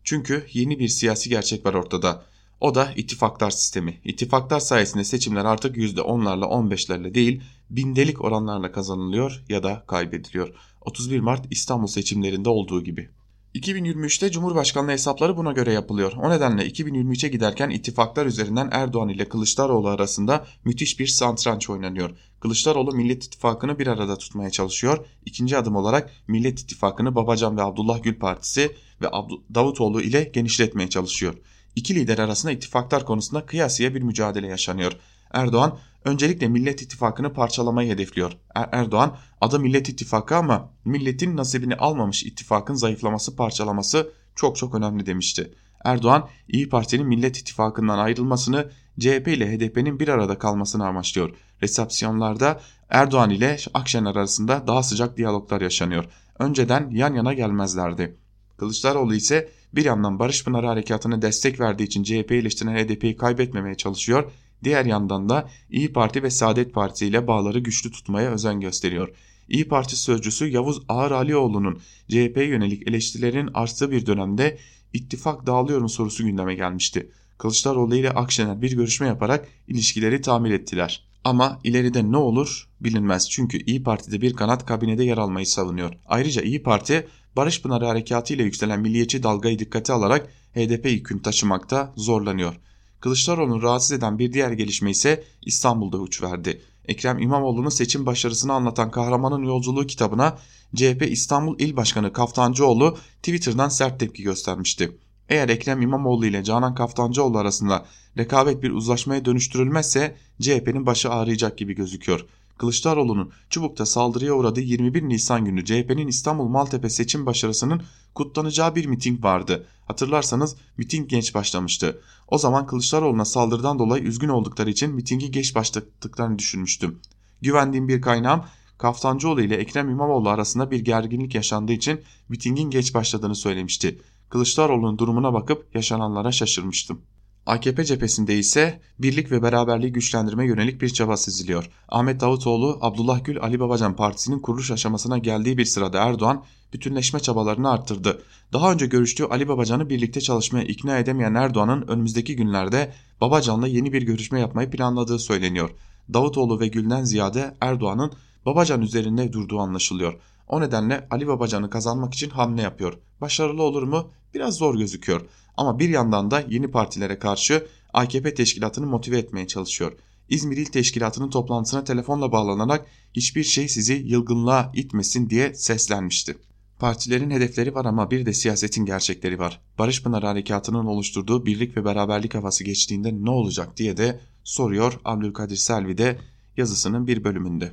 [0.03, 2.25] Çünkü yeni bir siyasi gerçek var ortada.
[2.61, 4.01] O da ittifaklar sistemi.
[4.03, 10.53] İttifaklar sayesinde seçimler artık %10'larla 15'lerle değil bindelik oranlarla kazanılıyor ya da kaybediliyor.
[10.81, 13.09] 31 Mart İstanbul seçimlerinde olduğu gibi.
[13.55, 16.13] 2023'te Cumhurbaşkanlığı hesapları buna göre yapılıyor.
[16.23, 22.09] O nedenle 2023'e giderken ittifaklar üzerinden Erdoğan ile Kılıçdaroğlu arasında müthiş bir santranç oynanıyor.
[22.39, 25.05] Kılıçdaroğlu Millet İttifakı'nı bir arada tutmaya çalışıyor.
[25.25, 29.07] İkinci adım olarak Millet İttifakı'nı Babacan ve Abdullah Gül Partisi ve
[29.55, 31.35] Davutoğlu ile genişletmeye çalışıyor.
[31.75, 34.93] İki lider arasında ittifaklar konusunda kıyasıya bir mücadele yaşanıyor.
[35.33, 38.31] Erdoğan öncelikle Millet İttifakı'nı parçalamayı hedefliyor.
[38.55, 45.05] Er Erdoğan adı Millet İttifakı ama milletin nasibini almamış ittifakın zayıflaması parçalaması çok çok önemli
[45.05, 45.53] demişti.
[45.85, 51.35] Erdoğan İyi Parti'nin Millet İttifakı'ndan ayrılmasını CHP ile HDP'nin bir arada kalmasını amaçlıyor.
[51.61, 52.59] Resepsiyonlarda
[52.89, 56.05] Erdoğan ile Akşener arasında daha sıcak diyaloglar yaşanıyor.
[56.39, 58.17] Önceden yan yana gelmezlerdi.
[58.57, 64.31] Kılıçdaroğlu ise bir yandan Barış Pınarı Harekatı'na destek verdiği için CHP eleştiren HDP'yi kaybetmemeye çalışıyor.
[64.63, 69.09] Diğer yandan da İyi Parti ve Saadet Partisi ile bağları güçlü tutmaya özen gösteriyor.
[69.49, 74.57] İyi Parti sözcüsü Yavuz Ağar Alioğlu'nun CHP'ye yönelik eleştirilerin arttığı bir dönemde
[74.93, 77.11] ittifak dağılıyor mu sorusu gündeme gelmişti.
[77.37, 81.03] Kılıçdaroğlu ile Akşener bir görüşme yaparak ilişkileri tamir ettiler.
[81.23, 85.93] Ama ileride ne olur bilinmez çünkü İyi Parti'de bir kanat kabinede yer almayı savunuyor.
[86.05, 91.93] Ayrıca İyi Parti Barış Pınarı Harekatı ile yükselen milliyetçi dalgayı dikkate alarak HDP yükünü taşımakta
[91.95, 92.55] zorlanıyor.
[92.99, 96.61] Kılıçdaroğlu'nu rahatsız eden bir diğer gelişme ise İstanbul'da uç verdi.
[96.87, 100.37] Ekrem İmamoğlu'nun seçim başarısını anlatan Kahramanın Yolculuğu kitabına
[100.75, 104.97] CHP İstanbul İl Başkanı Kaftancıoğlu Twitter'dan sert tepki göstermişti.
[105.29, 107.85] Eğer Ekrem İmamoğlu ile Canan Kaftancıoğlu arasında
[108.17, 112.25] rekabet bir uzlaşmaya dönüştürülmezse CHP'nin başı ağrıyacak gibi gözüküyor.
[112.61, 117.81] Kılıçdaroğlu'nun Çubuk'ta saldırıya uğradığı 21 Nisan günü CHP'nin İstanbul Maltepe seçim başarısının
[118.15, 119.67] kutlanacağı bir miting vardı.
[119.85, 122.01] Hatırlarsanız miting genç başlamıştı.
[122.27, 126.99] O zaman Kılıçdaroğlu'na saldırıdan dolayı üzgün oldukları için mitingi geç başlattıklarını düşünmüştüm.
[127.41, 128.43] Güvendiğim bir kaynağım
[128.77, 134.01] Kaftancıoğlu ile Ekrem İmamoğlu arasında bir gerginlik yaşandığı için mitingin geç başladığını söylemişti.
[134.29, 137.01] Kılıçdaroğlu'nun durumuna bakıp yaşananlara şaşırmıştım.
[137.45, 141.69] AKP cephesinde ise birlik ve beraberliği güçlendirme yönelik bir çaba seziliyor.
[141.89, 147.71] Ahmet Davutoğlu, Abdullah Gül, Ali Babacan Partisi'nin kuruluş aşamasına geldiği bir sırada Erdoğan bütünleşme çabalarını
[147.71, 148.21] arttırdı.
[148.53, 154.01] Daha önce görüştüğü Ali Babacan'ı birlikte çalışmaya ikna edemeyen Erdoğan'ın önümüzdeki günlerde Babacan'la yeni bir
[154.01, 155.69] görüşme yapmayı planladığı söyleniyor.
[156.13, 158.11] Davutoğlu ve Gül'den ziyade Erdoğan'ın
[158.45, 160.19] Babacan üzerinde durduğu anlaşılıyor.
[160.47, 162.93] O nedenle Ali Babacan'ı kazanmak için hamle yapıyor.
[163.21, 164.09] Başarılı olur mu?
[164.33, 165.21] Biraz zor gözüküyor.
[165.57, 169.93] Ama bir yandan da yeni partilere karşı AKP teşkilatını motive etmeye çalışıyor.
[170.29, 176.37] İzmir İl Teşkilatı'nın toplantısına telefonla bağlanarak hiçbir şey sizi yılgınlığa itmesin diye seslenmişti.
[176.79, 179.61] Partilerin hedefleri var ama bir de siyasetin gerçekleri var.
[179.79, 185.55] Barış Pınar Harekatı'nın oluşturduğu birlik ve beraberlik havası geçtiğinde ne olacak diye de soruyor Abdülkadir
[185.55, 186.19] Selvi de
[186.57, 187.71] yazısının bir bölümünde.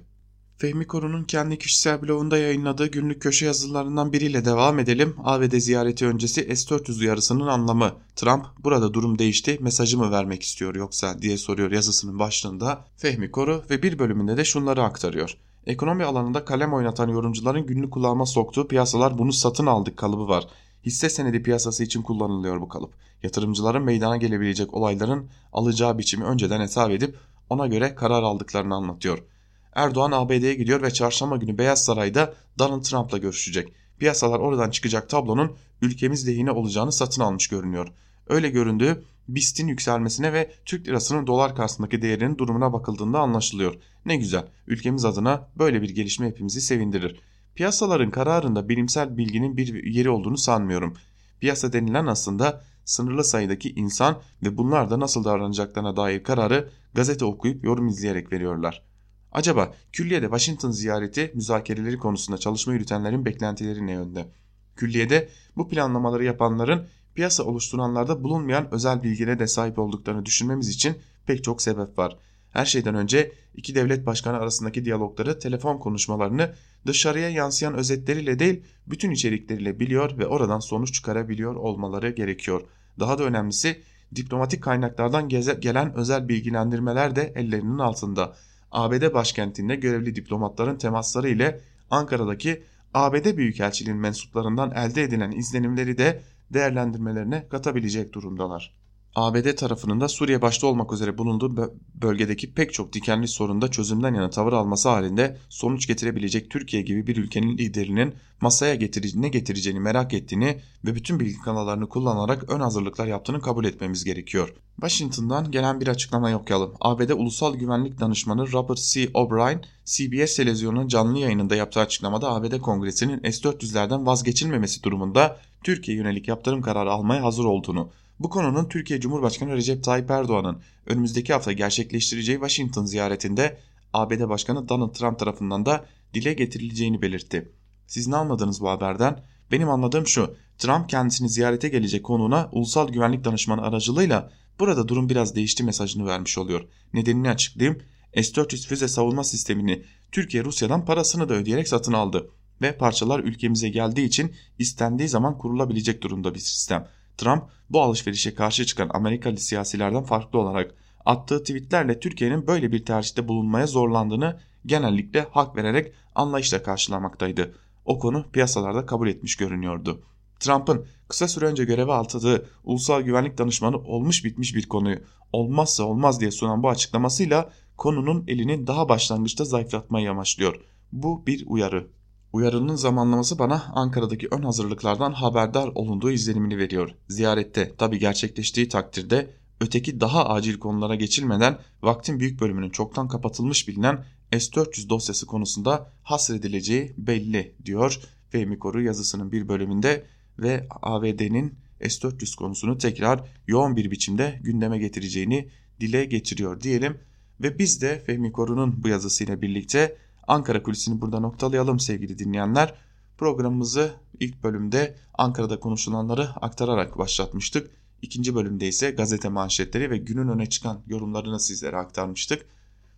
[0.61, 5.15] Fehmi Koru'nun kendi kişisel blogunda yayınladığı günlük köşe yazılarından biriyle devam edelim.
[5.25, 7.93] ABD ziyareti öncesi S-400 uyarısının anlamı.
[8.17, 13.63] Trump burada durum değişti mesajı mı vermek istiyor yoksa diye soruyor yazısının başlığında Fehmi Koru
[13.71, 15.37] ve bir bölümünde de şunları aktarıyor.
[15.67, 20.47] Ekonomi alanında kalem oynatan yorumcuların günlük kulağıma soktuğu piyasalar bunu satın aldık kalıbı var.
[20.87, 22.93] Hisse senedi piyasası için kullanılıyor bu kalıp.
[23.23, 27.17] Yatırımcıların meydana gelebilecek olayların alacağı biçimi önceden hesap edip
[27.51, 29.38] ona göre karar aldıklarını anlatıyor.''
[29.79, 33.73] Erdoğan ABD'ye gidiyor ve çarşamba günü Beyaz Saray'da Donald Trump'la görüşecek.
[33.99, 37.89] Piyasalar oradan çıkacak tablonun ülkemiz lehine olacağını satın almış görünüyor.
[38.29, 43.75] Öyle göründüğü BIST'in yükselmesine ve Türk lirasının dolar karşısındaki değerinin durumuna bakıldığında anlaşılıyor.
[44.07, 47.21] Ne güzel ülkemiz adına böyle bir gelişme hepimizi sevindirir.
[47.55, 50.95] Piyasaların kararında bilimsel bilginin bir yeri olduğunu sanmıyorum.
[51.41, 57.65] Piyasa denilen aslında sınırlı sayıdaki insan ve bunlar da nasıl davranacaklarına dair kararı gazete okuyup
[57.65, 58.88] yorum izleyerek veriyorlar.
[59.33, 64.29] Acaba külliyede Washington ziyareti müzakereleri konusunda çalışma yürütenlerin beklentileri ne yönde?
[64.77, 71.45] Külliyede bu planlamaları yapanların piyasa oluşturanlarda bulunmayan özel bilgilere de sahip olduklarını düşünmemiz için pek
[71.45, 72.17] çok sebep var.
[72.51, 76.55] Her şeyden önce iki devlet başkanı arasındaki diyalogları, telefon konuşmalarını
[76.87, 82.63] dışarıya yansıyan özetleriyle değil bütün içerikleriyle biliyor ve oradan sonuç çıkarabiliyor olmaları gerekiyor.
[83.01, 83.83] Daha da önemlisi
[84.17, 88.37] diplomatik kaynaklardan gelen özel bilgilendirmeler de ellerinin altında.
[88.73, 91.61] ABD başkentinde görevli diplomatların temasları ile
[91.91, 92.63] Ankara'daki
[92.95, 98.78] ABD Büyükelçiliğinin mensuplarından elde edilen izlenimleri de değerlendirmelerine katabilecek durumdalar.
[99.15, 104.31] ABD tarafının da Suriye başta olmak üzere bulunduğu bölgedeki pek çok dikenli sorunda çözümden yana
[104.31, 108.79] tavır alması halinde sonuç getirebilecek Türkiye gibi bir ülkenin liderinin masaya
[109.15, 114.55] ne getireceğini merak ettiğini ve bütün bilgi kanallarını kullanarak ön hazırlıklar yaptığını kabul etmemiz gerekiyor.
[114.77, 116.75] Washington'dan gelen bir açıklama okuyalım.
[116.81, 119.09] ABD Ulusal Güvenlik Danışmanı Robert C.
[119.15, 126.63] O'Brien, CBS televizyonunun canlı yayınında yaptığı açıklamada ABD Kongresi'nin S-400'lerden vazgeçilmemesi durumunda Türkiye yönelik yaptırım
[126.63, 127.91] kararı almaya hazır olduğunu,
[128.21, 133.59] bu konunun Türkiye Cumhurbaşkanı Recep Tayyip Erdoğan'ın önümüzdeki hafta gerçekleştireceği Washington ziyaretinde
[133.93, 137.53] ABD Başkanı Donald Trump tarafından da dile getirileceğini belirtti.
[137.87, 139.25] Siz ne anladınız bu haberden?
[139.53, 140.37] Benim anladığım şu.
[140.59, 146.39] Trump kendisini ziyarete gelecek konuğuna ulusal güvenlik danışmanı aracılığıyla burada durum biraz değişti mesajını vermiş
[146.39, 146.69] oluyor.
[146.95, 147.83] Nedenini açıklayayım.
[148.15, 152.31] S-400 füze savunma sistemini Türkiye Rusya'dan parasını da ödeyerek satın aldı
[152.63, 156.89] ve parçalar ülkemize geldiği için istendiği zaman kurulabilecek durumda bir sistem.
[157.19, 163.29] Trump bu alışverişe karşı çıkan Amerikalı siyasilerden farklı olarak attığı tweetlerle Türkiye'nin böyle bir tercihte
[163.29, 167.55] bulunmaya zorlandığını genellikle hak vererek anlayışla karşılamaktaydı.
[167.85, 170.03] O konu piyasalarda kabul etmiş görünüyordu.
[170.41, 174.99] Trump'ın kısa süre önce göreve altıdığı ulusal güvenlik danışmanı olmuş bitmiş bir konuyu
[175.33, 180.61] olmazsa olmaz diye sunan bu açıklamasıyla konunun elini daha başlangıçta zayıflatmayı amaçlıyor.
[180.93, 181.87] Bu bir uyarı.
[182.33, 186.91] Uyarının zamanlaması bana Ankara'daki ön hazırlıklardan haberdar olunduğu izlenimini veriyor.
[187.09, 194.05] Ziyarette tabi gerçekleştiği takdirde öteki daha acil konulara geçilmeden vaktin büyük bölümünün çoktan kapatılmış bilinen
[194.33, 198.01] S-400 dosyası konusunda hasredileceği belli diyor
[198.31, 200.05] Fehmi Koru yazısının bir bölümünde
[200.39, 205.49] ve ABD'nin S-400 konusunu tekrar yoğun bir biçimde gündeme getireceğini
[205.81, 206.99] dile getiriyor diyelim.
[207.41, 209.97] Ve biz de Fehmi Koru'nun bu yazısıyla birlikte
[210.29, 212.75] Ankara kulisini burada noktalayalım sevgili dinleyenler.
[213.19, 217.71] Programımızı ilk bölümde Ankara'da konuşulanları aktararak başlatmıştık.
[218.03, 222.47] İkinci bölümde ise gazete manşetleri ve günün öne çıkan yorumlarını sizlere aktarmıştık.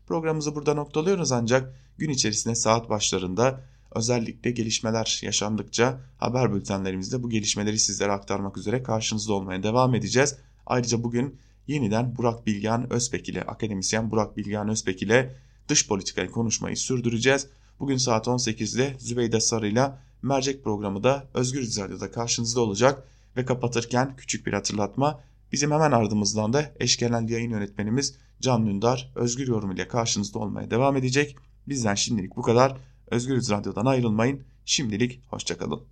[0.06, 3.60] Programımızı burada noktalıyoruz ancak gün içerisinde saat başlarında
[3.94, 10.36] özellikle gelişmeler yaşandıkça haber bültenlerimizde bu gelişmeleri sizlere aktarmak üzere karşınızda olmaya devam edeceğiz.
[10.66, 15.36] Ayrıca bugün yeniden Burak Bilgehan Özbek ile akademisyen Burak Bilgehan Özbek ile
[15.70, 17.46] dış politikayı konuşmayı sürdüreceğiz.
[17.80, 19.92] Bugün saat 18'de Zübeyde Sarı ile
[20.22, 25.20] Mercek programı da Özgür Radyo'da karşınızda olacak ve kapatırken küçük bir hatırlatma.
[25.52, 30.70] Bizim hemen ardımızdan da eş genel yayın yönetmenimiz Can Dündar Özgür Yorum ile karşınızda olmaya
[30.70, 31.36] devam edecek.
[31.68, 32.76] Bizden şimdilik bu kadar.
[33.06, 34.42] Özgür Radyo'dan ayrılmayın.
[34.64, 35.80] Şimdilik hoşçakalın.